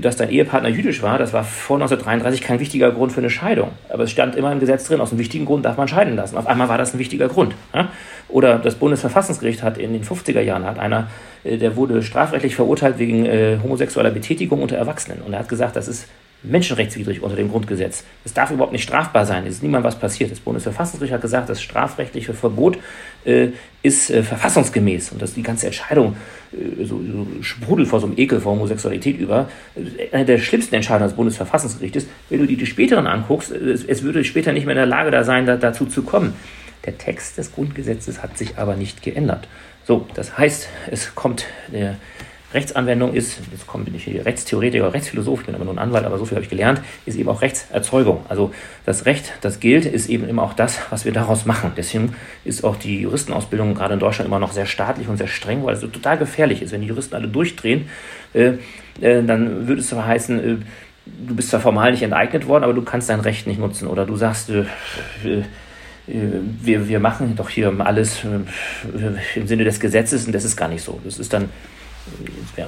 [0.00, 3.70] dass dein Ehepartner jüdisch war, das war vor 1933 kein wichtiger Grund für eine Scheidung.
[3.88, 6.36] Aber es stand immer im Gesetz drin, aus einem wichtigen Grund darf man scheiden lassen.
[6.36, 7.54] Auf einmal war das ein wichtiger Grund.
[8.28, 11.08] Oder das Bundesverfassungsgericht hat in den 50er Jahren, hat einer,
[11.44, 13.26] der wurde strafrechtlich verurteilt wegen
[13.62, 15.20] homosexueller Betätigung unter Erwachsenen.
[15.22, 16.06] Und er hat gesagt, das ist
[16.44, 18.04] menschenrechtswidrig unter dem Grundgesetz.
[18.24, 19.44] Es darf überhaupt nicht strafbar sein.
[19.46, 20.30] Es ist niemand was passiert.
[20.30, 22.78] Das Bundesverfassungsgericht hat gesagt, das strafrechtliche Verbot
[23.24, 23.48] äh,
[23.82, 26.16] ist äh, verfassungsgemäß und dass die ganze Entscheidung
[26.52, 29.48] äh, so, so sprudelt vor so einem Ekel vor Homosexualität über.
[29.74, 33.84] Äh, eine der schlimmsten Entscheidungen des Bundesverfassungsgerichtes, wenn du die, die späteren anguckst, äh, es,
[33.84, 36.34] es, würde später nicht mehr in der Lage da sein, da, dazu zu kommen.
[36.84, 39.48] Der Text des Grundgesetzes hat sich aber nicht geändert.
[39.84, 41.96] So, das heißt, es kommt der
[42.54, 46.18] Rechtsanwendung ist, jetzt komme ich hier Rechtstheoretiker, Rechtsphilosoph, ich bin aber nur ein Anwalt, aber
[46.18, 48.24] so viel habe ich gelernt, ist eben auch Rechtserzeugung.
[48.28, 48.54] Also
[48.86, 51.72] das Recht, das gilt, ist eben immer auch das, was wir daraus machen.
[51.76, 52.14] Deswegen
[52.44, 55.74] ist auch die Juristenausbildung gerade in Deutschland immer noch sehr staatlich und sehr streng, weil
[55.74, 56.70] es so total gefährlich ist.
[56.70, 57.88] Wenn die Juristen alle durchdrehen,
[58.34, 58.52] äh,
[59.00, 60.56] äh, dann würde es zwar heißen, äh,
[61.06, 63.88] du bist zwar formal nicht enteignet worden, aber du kannst dein Recht nicht nutzen.
[63.88, 64.60] Oder du sagst, äh,
[65.24, 65.42] äh,
[66.06, 70.68] wir, wir machen doch hier alles äh, im Sinne des Gesetzes und das ist gar
[70.68, 71.00] nicht so.
[71.04, 71.48] Das ist dann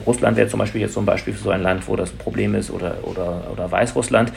[0.07, 2.55] Russland wäre zum Beispiel jetzt ein Beispiel für so ein Land, wo das ein Problem
[2.55, 4.33] ist, oder, oder, oder Weißrussland.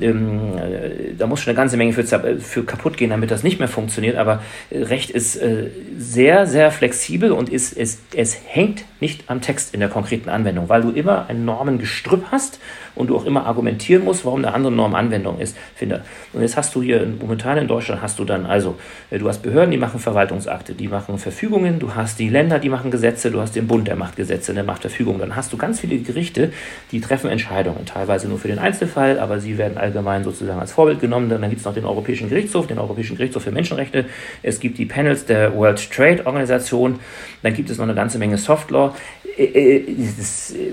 [0.00, 2.04] Ähm, äh, da muss schon eine ganze Menge für,
[2.38, 4.16] für kaputt gehen, damit das nicht mehr funktioniert.
[4.16, 9.40] Aber äh, Recht ist äh, sehr, sehr flexibel und ist, es, es hängt nicht am
[9.40, 12.60] Text in der konkreten Anwendung, weil du immer ein Normengestrüpp hast
[12.94, 16.02] und du auch immer argumentieren musst, warum eine andere Norm Anwendung ist, finde.
[16.32, 18.76] Und jetzt hast du hier momentan in Deutschland hast du dann also,
[19.10, 22.68] äh, du hast Behörden, die machen Verwaltungsakte, die machen Verfügungen, du hast die Länder, die
[22.68, 25.20] machen Gesetze, du hast den Bund, der macht Gesetze, der macht Verfügungen.
[25.20, 26.52] Dann hast du ganz viele Gerichte,
[26.90, 31.00] die treffen Entscheidungen, teilweise nur für den Einzelfall, aber sie werden allgemein sozusagen als Vorbild
[31.00, 31.28] genommen.
[31.28, 34.06] Dann gibt es noch den Europäischen Gerichtshof, den Europäischen Gerichtshof für Menschenrechte.
[34.42, 36.98] Es gibt die Panels der World Trade Organisation.
[37.42, 38.94] Dann gibt es noch eine ganze Menge Softlaw.
[39.36, 39.84] Äh, äh,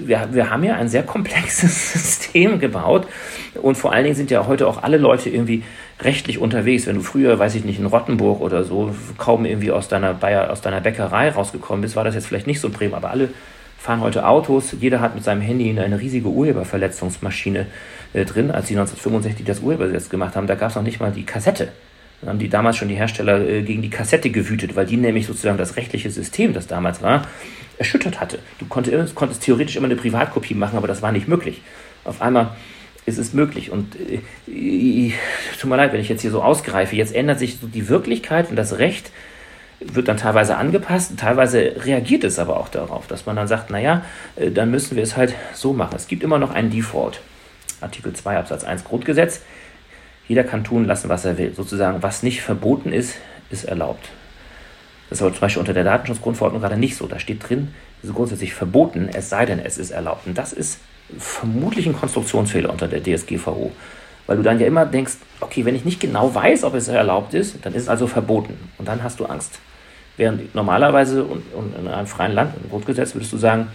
[0.06, 3.08] wir, haben ja ein sehr komplexes System gebaut
[3.62, 5.64] und vor allen Dingen sind ja heute auch alle Leute irgendwie
[6.01, 6.88] rechtlich unterwegs.
[6.88, 10.51] Wenn du früher, weiß ich nicht, in Rottenburg oder so kaum irgendwie aus deiner, Bayer,
[10.51, 13.30] aus deiner Bäckerei rausgekommen bist, war das jetzt vielleicht nicht so Problem, aber alle
[13.78, 14.74] fahren heute Autos.
[14.80, 17.68] Jeder hat mit seinem Handy eine riesige Urheberverletzungsmaschine
[18.14, 18.51] äh, drin.
[18.51, 21.70] Als sie 1965 das Urhebergesetz gemacht haben, da gab es noch nicht mal die Kassette.
[22.22, 25.28] Dann haben die damals schon die Hersteller äh, gegen die Kassette gewütet, weil die nämlich
[25.28, 27.28] sozusagen das rechtliche System, das damals war,
[27.78, 28.39] erschüttert hatte.
[28.59, 31.61] Du konntest, konntest theoretisch immer eine Privatkopie machen, aber das war nicht möglich.
[32.05, 32.55] Auf einmal
[33.05, 33.72] ist es möglich.
[33.72, 35.11] Und äh,
[35.59, 38.49] tut mir leid, wenn ich jetzt hier so ausgreife, jetzt ändert sich so die Wirklichkeit
[38.49, 39.11] und das Recht
[39.80, 44.03] wird dann teilweise angepasst, teilweise reagiert es aber auch darauf, dass man dann sagt, naja,
[44.36, 45.95] äh, dann müssen wir es halt so machen.
[45.95, 47.20] Es gibt immer noch einen Default.
[47.84, 49.42] Artikel 2 Absatz 1 Grundgesetz.
[50.28, 51.54] Jeder kann tun lassen, was er will.
[51.54, 53.18] Sozusagen, was nicht verboten ist,
[53.50, 54.10] ist erlaubt.
[55.10, 57.06] Das ist aber zum Beispiel unter der Datenschutzgrundverordnung gerade nicht so.
[57.08, 60.26] Da steht drin, es ist grundsätzlich verboten, es sei denn, es ist erlaubt.
[60.26, 60.80] Und das ist
[61.20, 63.72] vermutlich ein Konstruktionsfehler unter der DSGVO.
[64.26, 67.34] Weil du dann ja immer denkst, okay, wenn ich nicht genau weiß, ob es erlaubt
[67.34, 68.58] ist, dann ist es also verboten.
[68.78, 69.60] Und dann hast du Angst.
[70.16, 73.68] Während normalerweise und, und in einem freien Land, im Grundgesetz, würdest du sagen,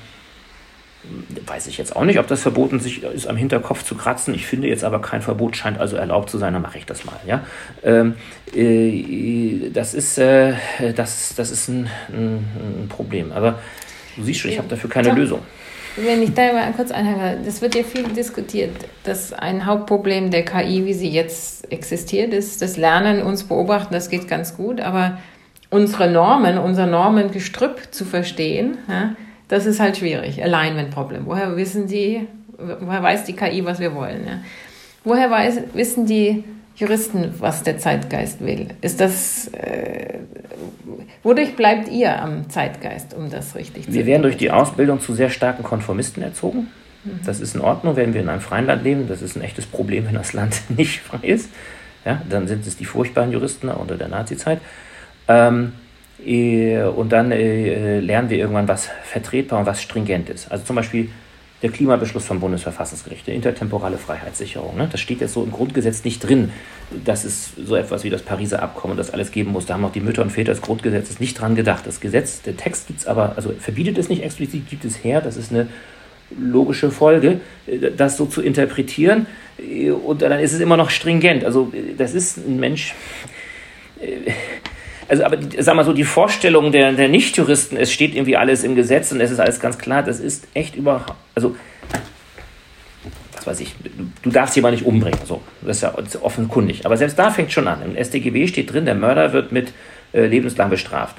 [1.47, 4.35] weiß ich jetzt auch nicht, ob das verboten sich ist, am Hinterkopf zu kratzen.
[4.35, 7.05] Ich finde jetzt aber kein Verbot scheint also erlaubt zu sein, dann mache ich das
[7.05, 7.19] mal.
[7.27, 7.45] Ja?
[7.83, 8.15] Ähm,
[8.55, 10.55] äh, das ist, äh,
[10.95, 12.45] das, das ist ein, ein,
[12.83, 13.33] ein, Problem.
[13.33, 13.59] Aber
[14.17, 15.41] du siehst schon, ich habe dafür keine Tom, Lösung.
[15.97, 18.71] Wenn ich da mal kurz einhänge, das wird ja viel diskutiert,
[19.05, 24.09] dass ein Hauptproblem der KI, wie sie jetzt existiert, ist das Lernen, uns beobachten, das
[24.09, 25.19] geht ganz gut, aber
[25.71, 29.15] unsere Normen, unser Normengestrüpp zu verstehen, ja,
[29.49, 30.43] das ist halt schwierig.
[30.43, 31.23] Alignment-Problem.
[31.25, 32.27] Woher wissen die,
[32.59, 34.27] woher weiß die KI, was wir wollen?
[34.27, 34.39] Ja?
[35.05, 36.45] Woher weiß, wissen die
[36.77, 38.69] Juristen, was der Zeitgeist will?
[38.83, 40.19] Ist das, äh,
[41.23, 45.15] wodurch bleibt ihr am Zeitgeist, um das richtig zu Wir werden durch die Ausbildung zu
[45.15, 46.69] sehr starken Konformisten erzogen.
[47.05, 47.21] Mhm.
[47.25, 49.09] Das ist in Ordnung, wenn wir in einem freien Land leben.
[49.09, 51.51] Das ist ein echtes Problem, wenn das Land nicht frei ist.
[52.05, 54.61] Ja, dann sind es die furchtbaren Juristen unter der Nazizeit.
[55.27, 55.88] Ähm, äh,
[56.25, 60.51] und dann äh, lernen wir irgendwann, was vertretbar und was stringent ist.
[60.51, 61.11] Also zum Beispiel
[61.63, 64.77] der Klimabeschluss vom Bundesverfassungsgericht, der intertemporale Freiheitssicherung.
[64.77, 64.89] Ne?
[64.91, 66.53] Das steht jetzt so im Grundgesetz nicht drin,
[67.05, 69.67] dass es so etwas wie das Pariser Abkommen das alles geben muss.
[69.67, 71.87] Da haben auch die Mütter und Väter des Grundgesetzes nicht dran gedacht.
[71.87, 75.21] Das Gesetz, der Text gibt es aber, also verbietet es nicht explizit, gibt es her.
[75.21, 75.67] Das ist eine
[76.39, 79.27] logische Folge, äh, das so zu interpretieren.
[80.05, 81.45] Und dann ist es immer noch stringent.
[81.45, 82.95] Also das ist ein Mensch
[85.09, 88.77] also aber sag mal so, die Vorstellung der, der Nichtjuristen, es steht irgendwie alles im
[88.77, 91.57] Gesetz und es ist alles ganz klar, das ist echt überhaupt, also
[93.35, 93.75] was weiß ich,
[94.23, 96.85] du darfst jemanden nicht umbringen, so, das ist ja offenkundig.
[96.85, 97.83] Aber selbst da fängt schon an.
[97.83, 99.73] Im StGB steht drin, der Mörder wird mit
[100.13, 101.17] äh, lebenslang bestraft.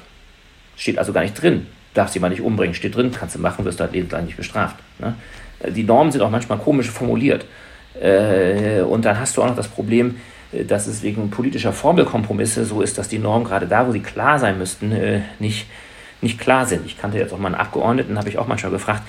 [0.76, 3.80] Steht also gar nicht drin, darfst jemanden nicht umbringen, steht drin, kannst du machen, wirst
[3.80, 4.76] du halt lebenslang nicht bestraft.
[4.98, 5.14] Ne?
[5.68, 7.46] Die Normen sind auch manchmal komisch formuliert.
[8.00, 10.16] Äh, und dann hast du auch noch das Problem,
[10.52, 14.38] dass es wegen politischer Formelkompromisse so ist, dass die Normen gerade da, wo sie klar
[14.38, 15.66] sein müssten, äh, nicht,
[16.20, 16.86] nicht klar sind.
[16.86, 19.02] Ich kannte jetzt auch mal einen Abgeordneten, habe ich auch manchmal gefragt,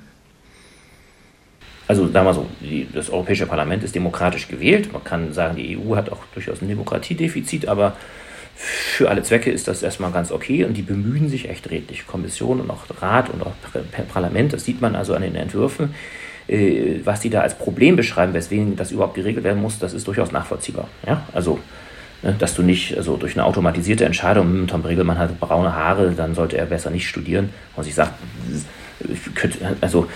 [1.90, 4.92] Also sagen wir so, die, das Europäische Parlament ist demokratisch gewählt.
[4.92, 7.96] Man kann sagen, die EU hat auch durchaus ein Demokratiedefizit, aber
[8.54, 12.06] für alle Zwecke ist das erstmal ganz okay und die bemühen sich echt redlich.
[12.06, 13.54] Kommission und auch Rat und auch
[14.12, 15.92] Parlament, das sieht man also an den Entwürfen.
[16.46, 20.06] Äh, was die da als Problem beschreiben, weswegen das überhaupt geregelt werden muss, das ist
[20.06, 20.86] durchaus nachvollziehbar.
[21.08, 21.26] Ja?
[21.32, 21.58] Also,
[22.22, 26.12] ne, dass du nicht also durch eine automatisierte Entscheidung, hm, Tom Bregelmann hat braune Haare,
[26.16, 27.48] dann sollte er besser nicht studieren.
[27.74, 28.10] Und ich sage,
[29.80, 30.06] also äh,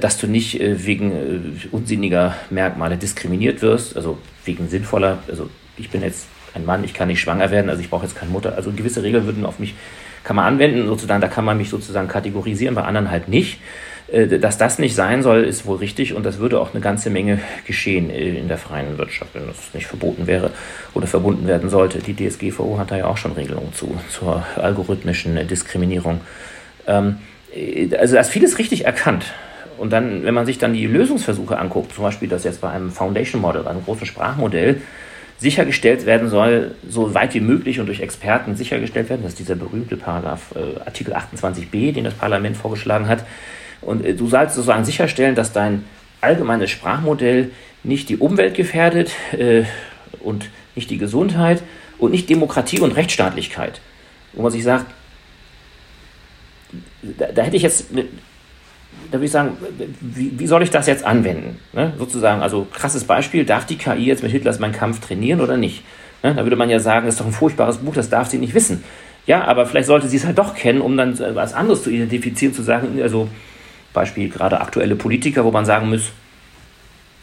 [0.00, 5.90] dass du nicht äh, wegen äh, unsinniger Merkmale diskriminiert wirst, also wegen sinnvoller, also ich
[5.90, 8.54] bin jetzt ein Mann, ich kann nicht schwanger werden, also ich brauche jetzt keine Mutter.
[8.56, 9.74] Also gewisse Regeln würden auf mich,
[10.24, 13.60] kann man anwenden, sozusagen, da kann man mich sozusagen kategorisieren, bei anderen halt nicht.
[14.40, 17.40] Dass das nicht sein soll, ist wohl richtig und das würde auch eine ganze Menge
[17.66, 20.50] geschehen in der freien Wirtschaft, wenn das nicht verboten wäre
[20.94, 21.98] oder verbunden werden sollte.
[21.98, 26.22] Die DSGVO hat da ja auch schon Regelungen zu, zur algorithmischen Diskriminierung.
[26.86, 27.37] Ähm, äh,
[27.98, 29.24] also da ist vieles richtig erkannt.
[29.78, 32.90] Und dann, wenn man sich dann die Lösungsversuche anguckt, zum Beispiel, dass jetzt bei einem
[32.90, 34.82] Foundation Model, einem großen Sprachmodell,
[35.38, 39.54] sichergestellt werden soll, so weit wie möglich und durch Experten sichergestellt werden, das ist dieser
[39.54, 43.24] berühmte Paragraph äh, Artikel 28b, den das Parlament vorgeschlagen hat.
[43.80, 45.84] Und äh, du sollst sozusagen sicherstellen, dass dein
[46.20, 47.52] allgemeines Sprachmodell
[47.84, 49.62] nicht die Umwelt gefährdet äh,
[50.20, 51.62] und nicht die Gesundheit
[51.98, 53.80] und nicht Demokratie und Rechtsstaatlichkeit.
[54.32, 54.86] Wo man sich sagt,
[57.02, 59.56] da, da hätte ich jetzt, da würde ich sagen,
[60.00, 61.58] wie, wie soll ich das jetzt anwenden?
[61.72, 61.92] Ne?
[61.98, 65.84] Sozusagen, also krasses Beispiel, darf die KI jetzt mit Hitlers Mein Kampf trainieren oder nicht?
[66.22, 66.34] Ne?
[66.34, 68.54] Da würde man ja sagen, das ist doch ein furchtbares Buch, das darf sie nicht
[68.54, 68.84] wissen.
[69.26, 72.54] Ja, aber vielleicht sollte sie es halt doch kennen, um dann was anderes zu identifizieren,
[72.54, 73.28] zu sagen, also
[73.92, 76.10] Beispiel gerade aktuelle Politiker, wo man sagen muss,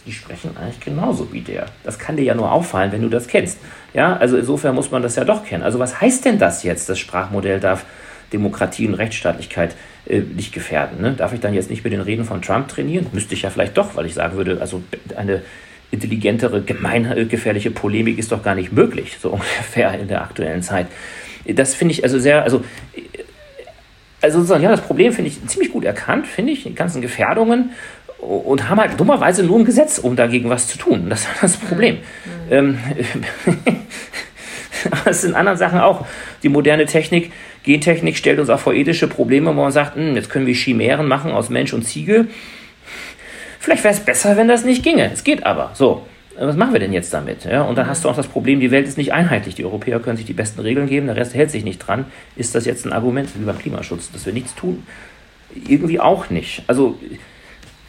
[0.05, 1.65] die sprechen eigentlich genauso wie der.
[1.83, 3.57] Das kann dir ja nur auffallen, wenn du das kennst.
[3.93, 5.63] Ja, also insofern muss man das ja doch kennen.
[5.63, 7.85] Also was heißt denn das jetzt, das Sprachmodell darf
[8.33, 9.75] Demokratie und Rechtsstaatlichkeit
[10.07, 11.01] äh, nicht gefährden.
[11.01, 11.13] Ne?
[11.13, 13.07] Darf ich dann jetzt nicht mit den Reden von Trump trainieren?
[13.11, 14.83] Müsste ich ja vielleicht doch, weil ich sagen würde, also
[15.15, 15.41] eine
[15.91, 20.87] intelligentere, gemeingefährliche Polemik ist doch gar nicht möglich, so ungefähr in der aktuellen Zeit.
[21.45, 22.63] Das finde ich also sehr, also
[24.25, 27.71] also sozusagen, ja, das Problem finde ich ziemlich gut erkannt, finde ich, die ganzen Gefährdungen
[28.17, 31.09] und haben halt dummerweise nur ein Gesetz, um dagegen was zu tun.
[31.09, 31.97] Das ist das Problem.
[32.49, 32.51] Mhm.
[32.51, 32.79] Ähm,
[35.05, 36.07] das sind anderen Sachen auch.
[36.41, 37.31] Die moderne Technik,
[37.65, 41.07] Gentechnik stellt uns auch vor ethische Probleme, wo man sagt, hm, jetzt können wir Chimären
[41.07, 42.27] machen aus Mensch und Ziege.
[43.59, 45.11] Vielleicht wäre es besser, wenn das nicht ginge.
[45.11, 45.71] Es geht aber.
[45.73, 46.05] So.
[46.37, 47.45] Was machen wir denn jetzt damit?
[47.45, 49.55] Ja, und dann hast du auch das Problem, die Welt ist nicht einheitlich.
[49.55, 52.05] Die Europäer können sich die besten Regeln geben, der Rest hält sich nicht dran.
[52.35, 54.83] Ist das jetzt ein Argument wie beim Klimaschutz, dass wir nichts tun?
[55.67, 56.63] Irgendwie auch nicht.
[56.67, 56.99] Also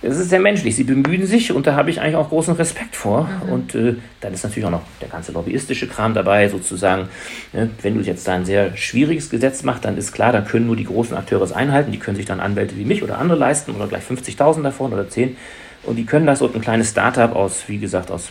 [0.07, 0.77] es ist sehr menschlich.
[0.77, 3.29] Sie bemühen sich und da habe ich eigentlich auch großen Respekt vor.
[3.45, 3.53] Mhm.
[3.53, 7.09] Und äh, dann ist natürlich auch noch der ganze lobbyistische Kram dabei, sozusagen.
[7.53, 7.71] Ne?
[7.83, 10.77] Wenn du jetzt da ein sehr schwieriges Gesetz machst, dann ist klar, da können nur
[10.77, 11.93] die großen Akteure es einhalten.
[11.93, 15.09] Die können sich dann Anwälte wie mich oder andere leisten oder gleich 50.000 davon oder
[15.09, 15.37] 10.
[15.83, 18.31] Und die können das und ein kleines Startup aus, wie gesagt, aus,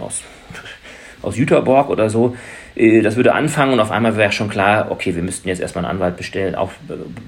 [0.00, 0.22] aus,
[1.22, 2.36] aus Jüterborg oder so,
[2.76, 5.84] äh, das würde anfangen und auf einmal wäre schon klar, okay, wir müssten jetzt erstmal
[5.84, 6.70] einen Anwalt bestellen, auch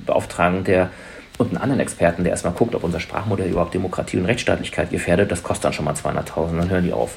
[0.06, 0.90] beauftragen, der
[1.38, 5.30] und einen anderen Experten, der erstmal guckt, ob unser Sprachmodell überhaupt Demokratie und Rechtsstaatlichkeit gefährdet,
[5.30, 7.16] das kostet dann schon mal 200.000, dann hören die auf.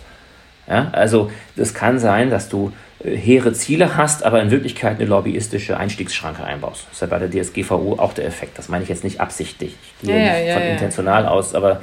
[0.68, 2.72] Ja, also das kann sein, dass du
[3.04, 6.86] äh, hehre Ziele hast, aber in Wirklichkeit eine lobbyistische Einstiegsschranke einbaust.
[6.86, 8.58] Das ist ja bei der DSGVO auch der Effekt.
[8.58, 9.76] Das meine ich jetzt nicht absichtlich.
[9.82, 11.82] Ich gehe ja, ja, von intentional aus, aber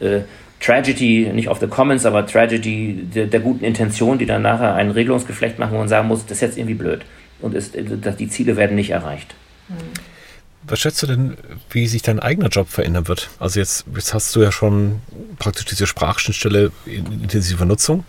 [0.00, 0.20] äh,
[0.60, 4.92] Tragedy, nicht of the Commons, aber Tragedy der, der, guten Intention, die dann nachher ein
[4.92, 7.00] Regelungsgeflecht machen, man sagen muss, das ist jetzt irgendwie blöd.
[7.40, 7.82] Und ist, äh,
[8.16, 9.34] die Ziele werden nicht erreicht.
[9.68, 10.11] Mhm.
[10.64, 11.36] Was schätzt du denn,
[11.70, 13.30] wie sich dein eigener Job verändern wird?
[13.40, 15.00] Also jetzt, jetzt hast du ja schon
[15.38, 18.04] praktisch diese Sprachschnittstelle in intensiver Nutzung.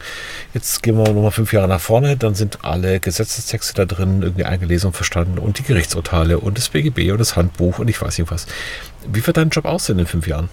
[0.54, 4.46] Jetzt gehen wir nochmal fünf Jahre nach vorne, dann sind alle Gesetzestexte da drin irgendwie
[4.46, 8.20] eingelesen und verstanden und die Gerichtsurteile und das BGB und das Handbuch und ich weiß
[8.20, 8.46] nicht was.
[9.12, 10.50] Wie wird dein Job aussehen in fünf Jahren?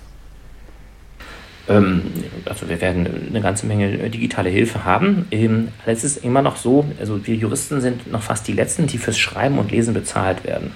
[1.69, 2.03] Ähm,
[2.47, 5.27] also wir werden eine ganze Menge digitale Hilfe haben.
[5.31, 8.97] Ähm, es ist immer noch so, also wir Juristen sind noch fast die Letzten, die
[8.97, 10.73] fürs Schreiben und Lesen bezahlt werden.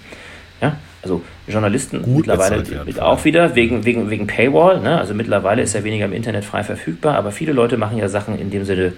[0.60, 2.64] Ja, also Journalisten Gut mittlerweile
[3.00, 4.80] auch wieder wegen, wegen, wegen Paywall.
[4.80, 4.98] Ne?
[4.98, 8.38] Also mittlerweile ist er weniger im Internet frei verfügbar, aber viele Leute machen ja Sachen
[8.38, 8.94] in dem Sinne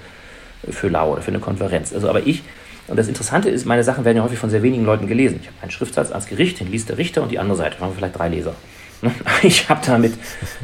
[0.70, 1.92] für lau oder für eine Konferenz.
[1.92, 2.42] Also aber ich,
[2.88, 5.40] und das Interessante ist, meine Sachen werden ja häufig von sehr wenigen Leuten gelesen.
[5.42, 7.90] Ich habe einen Schriftsatz als Gericht, den liest der Richter und die andere Seite, haben
[7.90, 8.54] wir vielleicht drei Leser.
[9.42, 10.14] Ich habe damit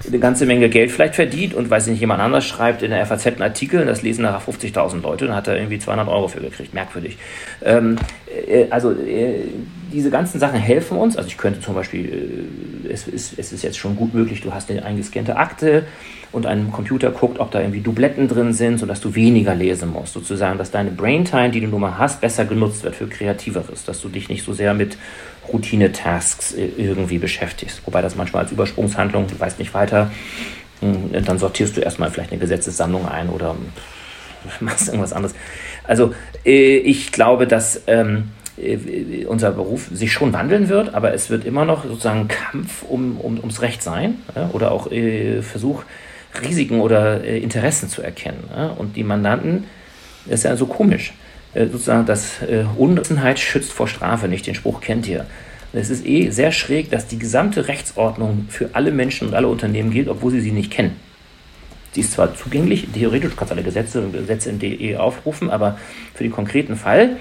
[0.07, 3.27] eine ganze Menge Geld vielleicht verdient und weiß nicht, jemand anders schreibt in der FAZ
[3.27, 6.41] einen Artikel und das lesen nachher 50.000 Leute, dann hat er irgendwie 200 Euro für
[6.41, 6.75] gekriegt.
[6.75, 7.19] Merkwürdig.
[7.63, 7.97] Ähm,
[8.49, 9.43] äh, also äh,
[9.93, 11.17] diese ganzen Sachen helfen uns.
[11.17, 12.49] Also ich könnte zum Beispiel,
[12.85, 15.85] äh, es, ist, es ist jetzt schon gut möglich, du hast eine eingescannte Akte
[16.33, 20.15] und ein Computer guckt, ob da irgendwie Dubletten drin sind, sodass du weniger lesen musst.
[20.15, 23.85] Sozusagen, dass deine Braintime, die du nun mal hast, besser genutzt wird für Kreativeres.
[23.85, 24.97] Dass du dich nicht so sehr mit
[25.51, 27.83] Routine-Tasks irgendwie beschäftigst.
[27.85, 30.11] Wobei das manchmal als Übersprungshandlung, du weißt nicht weiter,
[30.81, 33.57] hm, dann sortierst du erstmal vielleicht eine Gesetzessammlung ein oder
[34.61, 35.35] machst irgendwas anderes.
[35.85, 36.15] Also
[36.45, 41.45] äh, ich glaube, dass ähm, äh, unser Beruf sich schon wandeln wird, aber es wird
[41.45, 44.17] immer noch sozusagen Kampf um, um, ums Recht sein
[44.53, 45.85] oder auch äh, Versuch,
[46.43, 48.45] Risiken oder Interessen zu erkennen.
[48.79, 49.65] Und die Mandanten,
[50.25, 51.13] das ist ja so komisch.
[51.55, 54.47] Äh, sozusagen, dass äh, Unwissenheit schützt vor Strafe nicht.
[54.47, 55.27] Den Spruch kennt ihr.
[55.75, 59.91] Es ist eh sehr schräg, dass die gesamte Rechtsordnung für alle Menschen und alle Unternehmen
[59.91, 60.97] gilt, obwohl sie sie nicht kennen.
[61.93, 65.79] Sie ist zwar zugänglich, theoretisch, du kannst alle Gesetze Gesetze in DE aufrufen, aber
[66.15, 67.17] für den konkreten Fall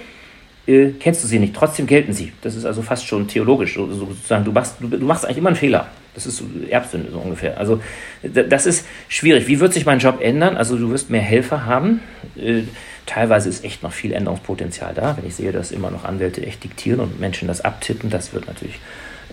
[0.67, 1.53] äh, kennst du sie nicht.
[1.53, 2.31] Trotzdem gelten sie.
[2.41, 3.73] Das ist also fast schon theologisch.
[3.73, 5.87] So, sozusagen, du machst, du, du, machst eigentlich immer einen Fehler.
[6.13, 7.57] Das ist Erbsünde so ungefähr.
[7.57, 7.81] Also
[8.21, 9.47] das ist schwierig.
[9.47, 10.57] Wie wird sich mein Job ändern?
[10.57, 12.01] Also du wirst mehr Helfer haben.
[12.35, 12.63] Äh,
[13.11, 15.17] Teilweise ist echt noch viel Änderungspotenzial da.
[15.17, 18.47] Wenn ich sehe, dass immer noch Anwälte echt diktieren und Menschen das abtippen, das wird
[18.47, 18.79] natürlich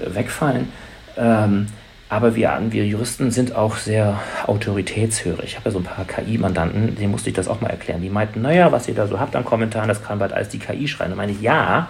[0.00, 0.68] äh, wegfallen.
[1.16, 1.68] Ähm,
[2.08, 4.18] aber wir, wir Juristen sind auch sehr
[4.48, 5.44] autoritätshörig.
[5.44, 8.02] Ich habe ja so ein paar KI-Mandanten, denen musste ich das auch mal erklären.
[8.02, 10.58] Die meinten, naja, was ihr da so habt an Kommentaren, das kann bald alles die
[10.58, 11.10] KI schreiben.
[11.10, 11.88] Da meine ich, ja,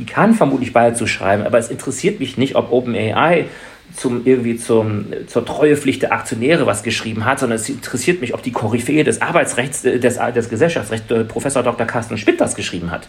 [0.00, 3.46] die kann vermutlich bald so schreiben, aber es interessiert mich nicht, ob OpenAI
[3.94, 8.42] zum, irgendwie zum, zur Treuepflicht der Aktionäre was geschrieben hat, sondern es interessiert mich, ob
[8.42, 11.86] die Koryphäe des Arbeitsrechts, äh, des, des Gesellschaftsrechts, äh, Professor Dr.
[11.86, 13.08] Carsten Schmidt das geschrieben hat.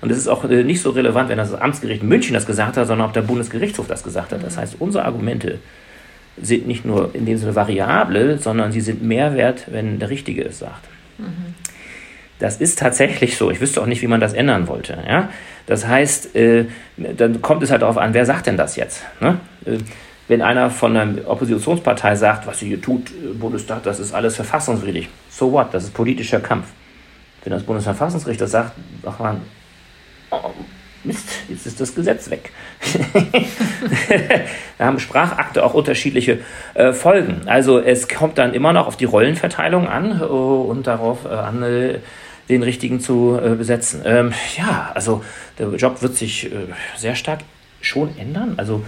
[0.00, 2.86] Und es ist auch äh, nicht so relevant, wenn das Amtsgericht München das gesagt hat,
[2.86, 4.42] sondern ob der Bundesgerichtshof das gesagt hat.
[4.42, 5.60] Das heißt, unsere Argumente
[6.40, 10.44] sind nicht nur in dem Sinne variable, sondern sie sind mehr wert, wenn der Richtige
[10.44, 10.88] es sagt.
[11.18, 11.54] Mhm.
[12.40, 13.50] Das ist tatsächlich so.
[13.50, 14.98] Ich wüsste auch nicht, wie man das ändern wollte.
[15.08, 15.30] Ja?
[15.66, 16.66] Das heißt, äh,
[16.96, 19.02] dann kommt es halt darauf an, wer sagt denn das jetzt?
[19.20, 19.38] Ne?
[19.66, 19.78] Äh,
[20.26, 24.36] wenn einer von einer Oppositionspartei sagt, was sie hier tut, äh, Bundestag, das ist alles
[24.36, 25.08] verfassungswidrig.
[25.30, 25.72] So what?
[25.72, 26.66] Das ist politischer Kampf.
[27.42, 28.72] Wenn das Bundesverfassungsgericht das sagt,
[29.04, 29.42] ach man,
[30.30, 30.50] oh,
[31.04, 32.50] Mist, jetzt ist das Gesetz weg.
[34.78, 36.38] da haben Sprachakte auch unterschiedliche
[36.72, 37.42] äh, Folgen.
[37.46, 41.62] Also es kommt dann immer noch auf die Rollenverteilung an äh, und darauf äh, an,
[41.62, 41.98] äh,
[42.48, 44.02] den richtigen zu besetzen.
[44.04, 45.24] Ähm, ja, also
[45.58, 46.50] der Job wird sich
[46.94, 47.40] sehr stark
[47.80, 48.54] schon ändern.
[48.58, 48.84] Also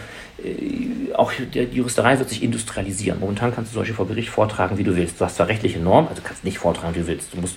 [1.15, 3.21] auch die Juristerei wird sich industrialisieren.
[3.21, 5.21] Momentan kannst du solche vor Gericht vortragen, wie du willst.
[5.21, 7.33] Du hast zwar rechtliche Normen, also kannst nicht vortragen, wie du willst.
[7.33, 7.57] Du musst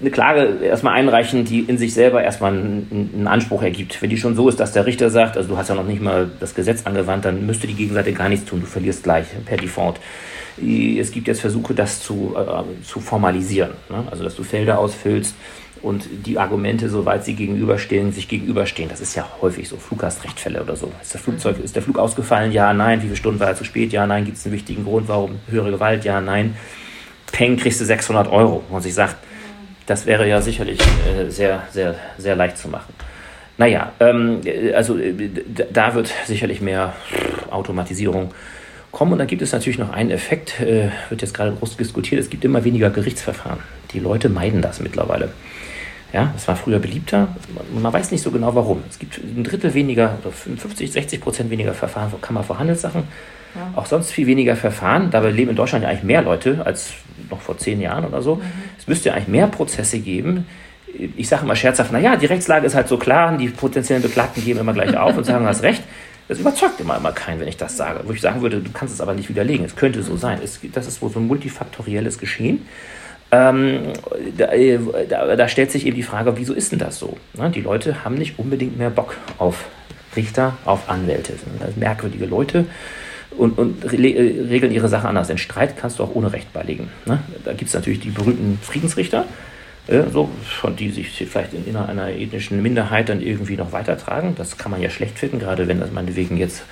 [0.00, 4.00] eine Klage erstmal einreichen, die in sich selber erstmal einen, Anspruch ergibt.
[4.02, 6.02] Wenn die schon so ist, dass der Richter sagt, also du hast ja noch nicht
[6.02, 9.56] mal das Gesetz angewandt, dann müsste die Gegenseite gar nichts tun, du verlierst gleich per
[9.56, 9.98] Default.
[10.58, 14.04] Es gibt jetzt Versuche, das zu, äh, zu formalisieren, ne?
[14.10, 15.34] also dass du Felder ausfüllst
[15.82, 18.88] und die Argumente, soweit sie gegenüberstehen, sich gegenüberstehen.
[18.88, 20.92] Das ist ja häufig so, Fluggastrechtfälle oder so.
[21.02, 22.52] Ist, das Flugzeug, ist der Flug ausgefallen?
[22.52, 23.00] Ja, nein.
[23.00, 23.92] Wie viele Stunden war er zu spät?
[23.92, 24.24] Ja, nein.
[24.24, 25.08] Gibt es einen wichtigen Grund?
[25.08, 26.04] Warum höhere Gewalt?
[26.04, 26.56] Ja, nein.
[27.32, 28.62] Peng, kriegst du 600 Euro.
[28.70, 29.16] Und sich sagt,
[29.86, 32.92] das wäre ja sicherlich äh, sehr, sehr, sehr leicht zu machen.
[33.58, 34.40] Naja, ähm,
[34.74, 35.14] also äh,
[35.72, 36.94] da wird sicherlich mehr
[37.50, 38.32] Automatisierung
[38.92, 39.12] kommen.
[39.12, 42.30] Und dann gibt es natürlich noch einen Effekt, äh, wird jetzt gerade groß diskutiert, es
[42.30, 43.60] gibt immer weniger Gerichtsverfahren.
[43.92, 45.30] Die Leute meiden das mittlerweile.
[46.16, 47.28] Ja, das war früher beliebter.
[47.78, 48.82] Man, weiß nicht so genau warum.
[48.88, 50.16] Es gibt ein Drittel weniger,
[50.56, 53.02] 50, 60 Prozent weniger Verfahren für Kammer für Handelssachen.
[53.54, 53.78] Ja.
[53.78, 55.10] Auch sonst viel weniger Verfahren.
[55.10, 56.94] Dabei leben in Deutschland ja eigentlich mehr Leute als
[57.28, 58.36] noch vor zehn Jahren oder so.
[58.36, 58.42] Mhm.
[58.78, 60.46] Es müsste ja eigentlich mehr Prozesse geben.
[61.18, 64.60] Ich sage immer scherzhaft, naja, die Rechtslage ist halt so klar, die potenziellen Beklagten geben
[64.60, 65.82] immer gleich auf und sagen, du hast recht.
[66.28, 68.00] Das überzeugt immer, immer keinen, wenn ich das sage.
[68.04, 69.66] Wo ich sagen würde, du kannst es aber nicht widerlegen.
[69.66, 70.40] Es könnte so sein.
[70.42, 72.66] Es, das ist wohl so ein multifaktorielles Geschehen.
[73.36, 73.92] Ähm,
[74.36, 74.78] da, äh,
[75.08, 77.16] da, da, stellt sich eben die Frage, wieso ist denn das so?
[77.34, 79.64] Na, die Leute haben nicht unbedingt mehr Bock auf
[80.14, 81.34] Richter, auf Anwälte.
[81.58, 82.64] Das sind merkwürdige Leute
[83.36, 85.28] und, und re äh, regeln ihre Sache anders.
[85.28, 86.88] Den Streit kannst du auch ohne Recht beilegen.
[87.04, 87.18] Ne?
[87.44, 89.26] Da gibt es natürlich die berühmten Friedensrichter,
[89.88, 94.34] so, von die sich vielleicht in, in einer ethnischen Minderheit dann irgendwie noch weitertragen.
[94.36, 96.64] Das kann man ja schlecht finden, gerade wenn das meinetwegen jetzt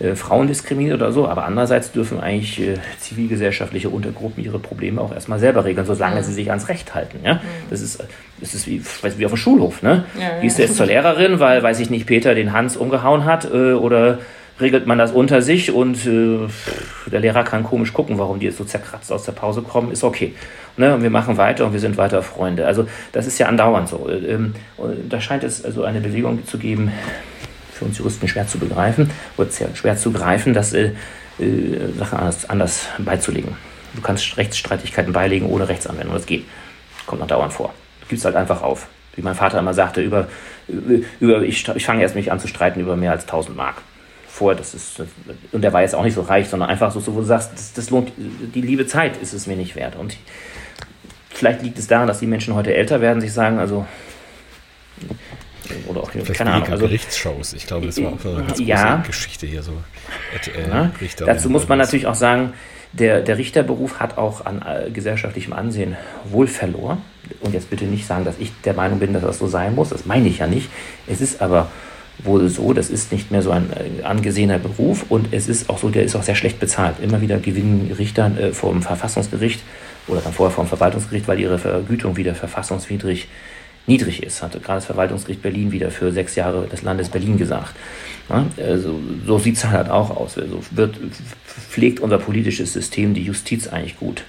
[0.00, 1.26] äh, Frauen diskriminiert oder so.
[1.26, 6.34] Aber andererseits dürfen eigentlich äh, zivilgesellschaftliche Untergruppen ihre Probleme auch erstmal selber regeln, solange sie
[6.34, 7.20] sich ans Recht halten.
[7.24, 7.40] Ja?
[7.70, 8.04] Das, ist,
[8.38, 8.82] das ist wie,
[9.16, 9.82] wie auf dem Schulhof.
[9.82, 10.04] Ne?
[10.20, 13.50] Ja, Gehst du jetzt zur Lehrerin, weil, weiß ich nicht, Peter den Hans umgehauen hat
[13.50, 14.18] äh, oder
[14.60, 16.48] regelt man das unter sich und äh,
[17.06, 20.04] der Lehrer kann komisch gucken, warum die jetzt so zerkratzt aus der Pause kommen, ist
[20.04, 20.34] okay.
[20.76, 20.94] Ne?
[20.94, 22.66] Und wir machen weiter und wir sind weiter Freunde.
[22.66, 24.08] Also das ist ja andauernd so.
[24.08, 24.54] Ähm,
[25.08, 26.92] da scheint es also eine Bewegung zu geben,
[27.72, 30.92] für uns Juristen schwer zu begreifen, oder schwer zu greifen, das äh,
[31.38, 33.56] äh, Sachen anders, anders beizulegen.
[33.94, 36.44] Du kannst Rechtsstreitigkeiten beilegen ohne Rechtsanwendung, das geht.
[37.06, 37.72] Kommt noch dauernd vor.
[38.02, 38.88] Du gibst halt einfach auf.
[39.14, 40.28] Wie mein Vater immer sagte, über,
[41.18, 43.76] über ich, ich fange erst mich an zu streiten über mehr als 1000 Mark
[44.38, 45.02] vor, das ist,
[45.50, 47.72] und der war jetzt auch nicht so reich, sondern einfach so, wo du sagst, das,
[47.72, 49.96] das lohnt, die liebe Zeit ist es mir nicht wert.
[49.96, 50.16] Und
[51.30, 53.84] vielleicht liegt es daran, dass die Menschen heute älter werden, sich sagen, also,
[55.88, 56.68] oder auch, Vielleicht keine Ahnung.
[56.70, 59.72] Also, Gerichtsshows, ich glaube, das war auch so eine ganz ja, Geschichte hier so.
[60.32, 60.90] Äh, ja,
[61.26, 62.52] dazu muss man natürlich auch sagen,
[62.92, 67.02] der, der Richterberuf hat auch an äh, gesellschaftlichem Ansehen wohl verloren.
[67.40, 69.90] Und jetzt bitte nicht sagen, dass ich der Meinung bin, dass das so sein muss.
[69.90, 70.70] Das meine ich ja nicht.
[71.06, 71.70] Es ist aber
[72.18, 75.78] wohl so, das ist nicht mehr so ein äh, angesehener Beruf und es ist auch
[75.78, 76.96] so, der ist auch sehr schlecht bezahlt.
[77.00, 79.60] Immer wieder gewinnen Richter äh, dem Verfassungsgericht
[80.08, 83.28] oder dann vorher vor dem Verwaltungsgericht, weil ihre Vergütung wieder verfassungswidrig
[83.86, 87.74] niedrig ist, hatte gerade das Verwaltungsgericht Berlin wieder für sechs Jahre des Landes Berlin gesagt.
[88.58, 90.36] Also, so sieht es halt auch aus.
[90.38, 90.98] Also wird,
[91.46, 94.24] pflegt unser politisches System die Justiz eigentlich gut.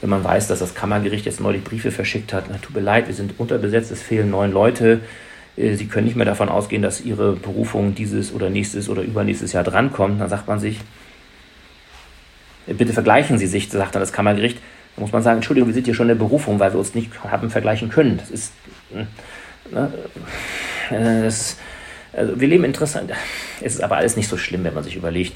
[0.00, 3.06] Wenn man weiß, dass das Kammergericht jetzt neulich Briefe verschickt hat, na, tut mir leid,
[3.06, 5.00] wir sind unterbesetzt, es fehlen neun Leute,
[5.56, 9.62] Sie können nicht mehr davon ausgehen, dass Ihre Berufung dieses oder nächstes oder übernächstes Jahr
[9.62, 10.20] drankommt.
[10.20, 10.80] Dann sagt man sich,
[12.66, 14.58] äh, bitte vergleichen Sie sich, sagt dann das Kammergericht.
[14.96, 16.94] Da muss man sagen, Entschuldigung, wir sind hier schon in der Berufung, weil wir uns
[16.94, 18.16] nicht haben vergleichen können.
[18.18, 18.52] Das ist,
[18.92, 19.06] hm,
[19.70, 19.92] ne,
[20.90, 21.56] äh, das,
[22.12, 23.12] also wir leben interessant.
[23.60, 25.34] Es ist aber alles nicht so schlimm, wenn man sich überlegt,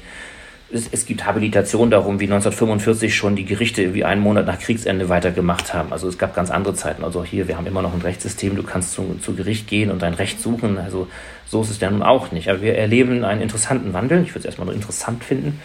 [0.71, 5.09] es, es, gibt Habilitation darum, wie 1945 schon die Gerichte wie einen Monat nach Kriegsende
[5.09, 5.91] weitergemacht haben.
[5.91, 7.03] Also es gab ganz andere Zeiten.
[7.03, 10.01] Also hier, wir haben immer noch ein Rechtssystem, du kannst zu, zu Gericht gehen und
[10.01, 10.77] dein Recht suchen.
[10.77, 11.07] Also
[11.47, 12.49] so ist es ja nun auch nicht.
[12.49, 14.21] Aber wir erleben einen interessanten Wandel.
[14.23, 15.59] Ich würde es erstmal nur interessant finden.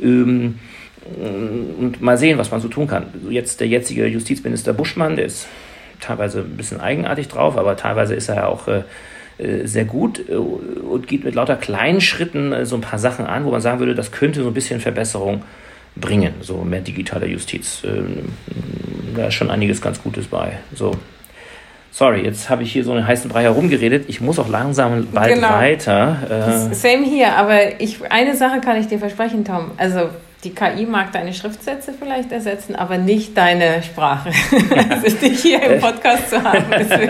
[0.00, 0.58] Ähm,
[1.78, 3.06] und mal sehen, was man so tun kann.
[3.28, 5.48] Jetzt der jetzige Justizminister Buschmann, der ist
[6.00, 8.82] teilweise ein bisschen eigenartig drauf, aber teilweise ist er ja auch äh,
[9.64, 13.44] sehr gut äh, und geht mit lauter kleinen Schritten äh, so ein paar Sachen an,
[13.44, 15.42] wo man sagen würde, das könnte so ein bisschen Verbesserung
[15.96, 17.82] bringen, so mehr digitale Justiz.
[17.84, 18.32] Ähm,
[19.14, 20.58] da ist schon einiges ganz Gutes bei.
[20.74, 20.92] So.
[21.90, 24.04] Sorry, jetzt habe ich hier so einen heißen Brei herumgeredet.
[24.08, 25.50] Ich muss auch langsam bald genau.
[25.50, 26.70] weiter.
[26.70, 29.72] Äh Same hier, aber ich, eine Sache kann ich dir versprechen, Tom.
[29.76, 30.08] Also
[30.44, 34.30] die KI mag deine Schriftsätze vielleicht ersetzen, aber nicht deine Sprache.
[34.90, 36.64] also dich hier im Podcast zu haben.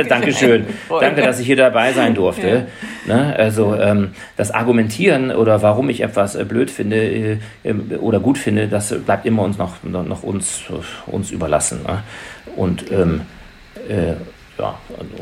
[0.06, 0.66] Dankeschön.
[0.88, 2.66] Danke, dass ich hier dabei sein durfte.
[3.06, 3.16] Ja.
[3.16, 3.34] Ne?
[3.34, 8.36] Also ähm, das Argumentieren oder warum ich etwas äh, blöd finde äh, ähm, oder gut
[8.36, 10.64] finde, das bleibt immer uns noch, noch uns,
[11.06, 11.84] uns überlassen.
[11.84, 12.02] Ne?
[12.56, 13.22] Und ähm,
[13.88, 14.12] äh,
[14.58, 14.74] ja,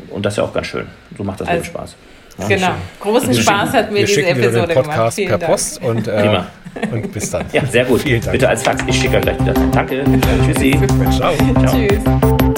[0.09, 0.87] und das ist ja auch ganz schön.
[1.17, 1.95] So macht das also, Leben Spaß.
[2.47, 2.71] Genau.
[2.99, 5.13] Großen Wir Spaß schicken- hat mir wir diese Episode den Podcast gemacht.
[5.13, 5.51] Vielen per Dank.
[5.51, 6.47] Post und, äh, Prima.
[6.91, 7.45] Und bis dann.
[7.51, 8.01] Ja, sehr gut.
[8.01, 8.31] Vielen Dank.
[8.31, 8.83] Bitte als Fax.
[8.87, 9.53] Ich schicke gleich wieder.
[9.71, 10.03] Danke.
[10.45, 10.79] Tschüssi.
[11.11, 11.33] Ciao.
[11.35, 11.75] Ciao.
[11.75, 12.51] Tschüss.